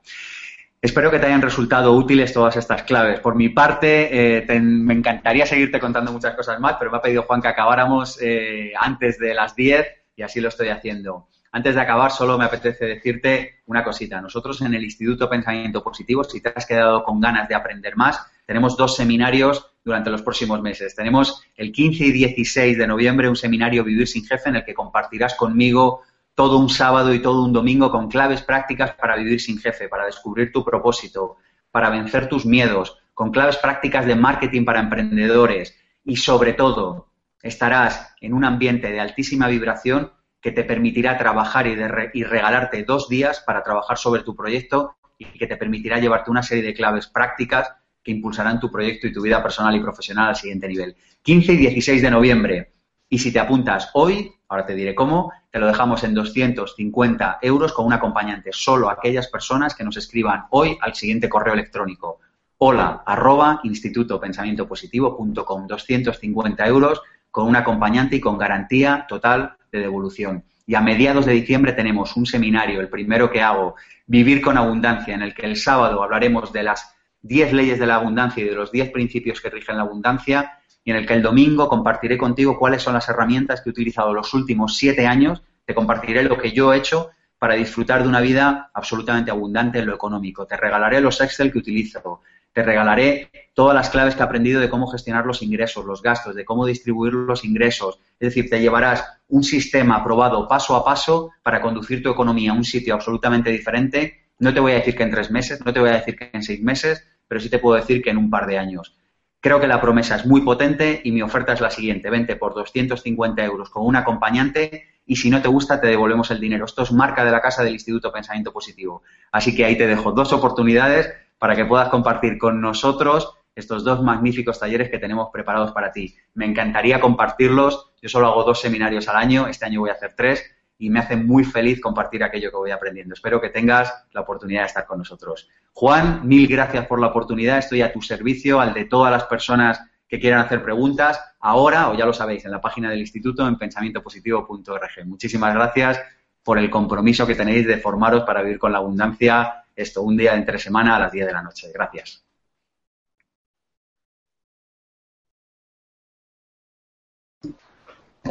[0.86, 3.18] Espero que te hayan resultado útiles todas estas claves.
[3.18, 7.24] Por mi parte, eh, me encantaría seguirte contando muchas cosas más, pero me ha pedido
[7.24, 9.84] Juan que acabáramos eh, antes de las 10
[10.14, 11.26] y así lo estoy haciendo.
[11.50, 14.20] Antes de acabar, solo me apetece decirte una cosita.
[14.20, 18.24] Nosotros en el Instituto Pensamiento Positivo, si te has quedado con ganas de aprender más,
[18.46, 20.94] tenemos dos seminarios durante los próximos meses.
[20.94, 24.72] Tenemos el 15 y 16 de noviembre un seminario Vivir sin Jefe en el que
[24.72, 26.02] compartirás conmigo
[26.36, 30.04] todo un sábado y todo un domingo con claves prácticas para vivir sin jefe, para
[30.04, 31.38] descubrir tu propósito,
[31.70, 35.74] para vencer tus miedos, con claves prácticas de marketing para emprendedores
[36.04, 37.08] y sobre todo
[37.42, 41.74] estarás en un ambiente de altísima vibración que te permitirá trabajar y,
[42.22, 46.62] regalarte dos días para trabajar sobre tu proyecto y que te permitirá llevarte una serie
[46.62, 47.72] de claves prácticas
[48.04, 50.94] que impulsarán tu proyecto y tu vida personal y profesional al siguiente nivel.
[51.22, 52.72] 15 y 16 de noviembre.
[53.08, 57.72] Y si te apuntas hoy, ahora te diré cómo, te lo dejamos en 250 euros
[57.72, 58.50] con un acompañante.
[58.52, 62.20] Solo aquellas personas que nos escriban hoy al siguiente correo electrónico.
[62.58, 65.66] Hola, arroba institutopensamientopositivo.com.
[65.66, 70.44] 250 euros con un acompañante y con garantía total de devolución.
[70.66, 73.76] Y a mediados de diciembre tenemos un seminario, el primero que hago,
[74.06, 77.96] Vivir con Abundancia, en el que el sábado hablaremos de las 10 leyes de la
[77.96, 81.22] abundancia y de los 10 principios que rigen la abundancia, y en el que el
[81.22, 85.74] domingo compartiré contigo cuáles son las herramientas que he utilizado los últimos 7 años, te
[85.74, 87.10] compartiré lo que yo he hecho
[87.40, 90.46] para disfrutar de una vida absolutamente abundante en lo económico.
[90.46, 92.20] Te regalaré los Excel que utilizo,
[92.52, 96.36] te regalaré todas las claves que he aprendido de cómo gestionar los ingresos, los gastos,
[96.36, 97.98] de cómo distribuir los ingresos.
[98.20, 102.54] Es decir, te llevarás un sistema probado paso a paso para conducir tu economía a
[102.54, 104.28] un sitio absolutamente diferente.
[104.38, 106.30] No te voy a decir que en tres meses, no te voy a decir que
[106.32, 108.94] en seis meses, pero sí te puedo decir que en un par de años.
[109.40, 112.10] Creo que la promesa es muy potente y mi oferta es la siguiente.
[112.10, 116.40] Vente por 250 euros con un acompañante y si no te gusta te devolvemos el
[116.40, 116.64] dinero.
[116.64, 119.02] Esto es marca de la casa del Instituto Pensamiento Positivo.
[119.30, 124.02] Así que ahí te dejo dos oportunidades para que puedas compartir con nosotros estos dos
[124.02, 126.16] magníficos talleres que tenemos preparados para ti.
[126.34, 127.92] Me encantaría compartirlos.
[128.02, 131.00] Yo solo hago dos seminarios al año, este año voy a hacer tres y me
[131.00, 133.14] hace muy feliz compartir aquello que voy aprendiendo.
[133.14, 135.48] Espero que tengas la oportunidad de estar con nosotros.
[135.72, 137.58] Juan, mil gracias por la oportunidad.
[137.58, 141.94] Estoy a tu servicio, al de todas las personas que quieran hacer preguntas, ahora, o
[141.94, 145.06] ya lo sabéis, en la página del instituto en pensamientopositivo.org.
[145.06, 146.00] Muchísimas gracias
[146.44, 150.34] por el compromiso que tenéis de formaros para vivir con la abundancia esto, un día
[150.34, 151.70] entre semana a las 10 de la noche.
[151.72, 152.25] Gracias.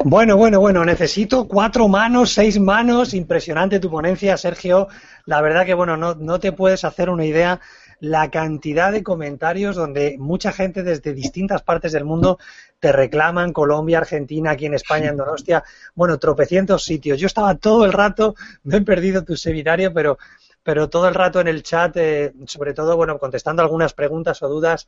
[0.03, 4.87] Bueno, bueno, bueno, necesito cuatro manos, seis manos, impresionante tu ponencia, Sergio.
[5.25, 7.59] La verdad que, bueno, no, no te puedes hacer una idea
[7.99, 12.37] la cantidad de comentarios donde mucha gente desde distintas partes del mundo
[12.79, 15.63] te reclaman, Colombia, Argentina, aquí en España, en Donostia,
[15.95, 17.19] bueno, tropecientos sitios.
[17.19, 20.17] Yo estaba todo el rato, me he perdido tu seminario, pero
[20.65, 24.49] pero todo el rato en el chat, eh, sobre todo, bueno, contestando algunas preguntas o
[24.49, 24.87] dudas,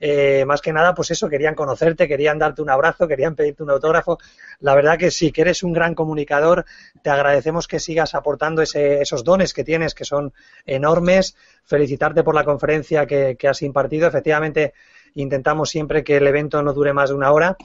[0.00, 3.70] eh, más que nada, pues eso, querían conocerte, querían darte un abrazo, querían pedirte un
[3.70, 4.18] autógrafo.
[4.60, 6.64] La verdad que sí, que eres un gran comunicador,
[7.02, 10.32] te agradecemos que sigas aportando esos dones que tienes, que son
[10.66, 11.36] enormes.
[11.64, 14.06] Felicitarte por la conferencia que, que has impartido.
[14.08, 14.74] Efectivamente,
[15.14, 17.56] intentamos siempre que el evento no dure más de una hora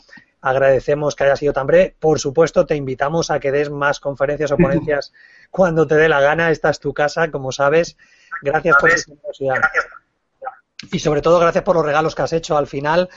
[0.44, 1.96] agradecemos que haya sido tan breve.
[1.98, 5.14] Por supuesto, te invitamos a que des más conferencias o ponencias
[5.50, 6.52] cuando te dé la gana.
[6.52, 7.98] Esta es tu casa, como sabes.
[8.42, 9.62] Gracias por tu generosidad.
[10.92, 13.10] Y sobre todo, gracias por los regalos que has hecho al final,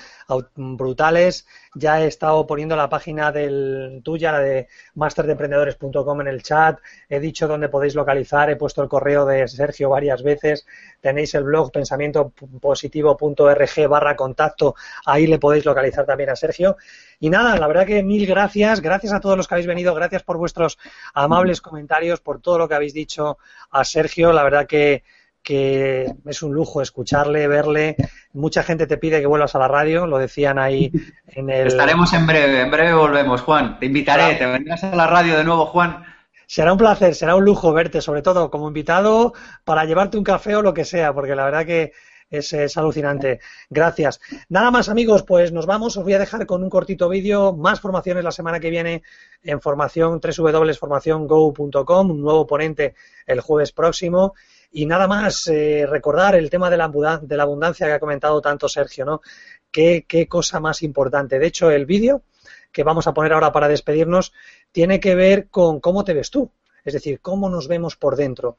[0.54, 1.46] brutales.
[1.74, 6.78] Ya he estado poniendo la página del tuya, la de masterdeemprendedores.com en el chat.
[7.08, 10.66] He dicho dónde podéis localizar, he puesto el correo de Sergio varias veces.
[11.00, 14.74] Tenéis el blog pensamientopositivo.org barra contacto.
[15.04, 16.76] Ahí le podéis localizar también a Sergio.
[17.18, 18.80] Y nada, la verdad que mil gracias.
[18.80, 19.94] Gracias a todos los que habéis venido.
[19.94, 20.78] Gracias por vuestros
[21.14, 23.38] amables comentarios, por todo lo que habéis dicho
[23.70, 24.32] a Sergio.
[24.32, 25.02] La verdad que
[25.46, 27.94] que es un lujo escucharle, verle.
[28.32, 30.90] Mucha gente te pide que vuelvas a la radio, lo decían ahí
[31.28, 31.68] en el...
[31.68, 33.78] Estaremos en breve, en breve volvemos, Juan.
[33.78, 36.04] Te invitaré, te vendrás a la radio de nuevo, Juan.
[36.48, 40.56] Será un placer, será un lujo verte, sobre todo como invitado, para llevarte un café
[40.56, 41.92] o lo que sea, porque la verdad que
[42.28, 43.38] es, es, alucinante.
[43.70, 44.20] Gracias.
[44.48, 45.96] Nada más, amigos, pues nos vamos.
[45.96, 47.52] Os voy a dejar con un cortito vídeo.
[47.52, 49.04] Más formaciones la semana que viene
[49.44, 52.10] en formación www.formaciongo.com.
[52.10, 52.96] Un nuevo ponente
[53.28, 54.34] el jueves próximo.
[54.76, 59.06] Y nada más, eh, recordar el tema de la, abundancia que ha comentado tanto Sergio,
[59.06, 59.22] ¿no?
[59.70, 61.38] Qué, qué cosa más importante.
[61.38, 62.24] De hecho, el vídeo
[62.72, 64.34] que vamos a poner ahora para despedirnos
[64.72, 66.50] tiene que ver con cómo te ves tú,
[66.84, 68.58] es decir, cómo nos vemos por dentro.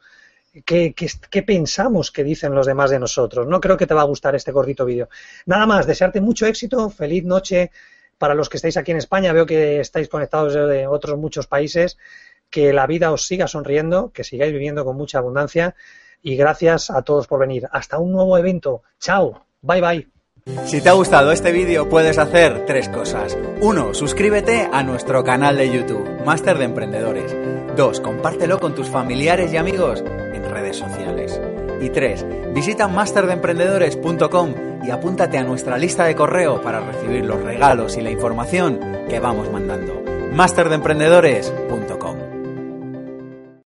[0.65, 3.45] qué, qué, pensamos que dicen los demás de nosotros.
[3.45, 5.09] No creo que te va a gustar este cortito vídeo.
[5.45, 7.69] Nada más, desearte mucho éxito, feliz noche
[8.17, 9.33] para los que estáis aquí en España.
[9.33, 11.99] Veo que estáis conectados de otros muchos países.
[12.49, 15.75] Que la vida os siga sonriendo, que sigáis viviendo con mucha abundancia.
[16.21, 17.67] Y gracias a todos por venir.
[17.71, 18.83] Hasta un nuevo evento.
[18.99, 19.45] Chao.
[19.61, 20.07] Bye bye.
[20.65, 23.37] Si te ha gustado este vídeo puedes hacer tres cosas.
[23.61, 27.35] Uno, suscríbete a nuestro canal de YouTube, Máster de Emprendedores.
[27.75, 31.41] Dos, compártelo con tus familiares y amigos en redes sociales.
[31.81, 34.53] Y tres, visita masterdeemprendedores.com
[34.83, 39.19] y apúntate a nuestra lista de correo para recibir los regalos y la información que
[39.19, 40.01] vamos mandando.
[40.31, 42.26] masterdeemprendedores.com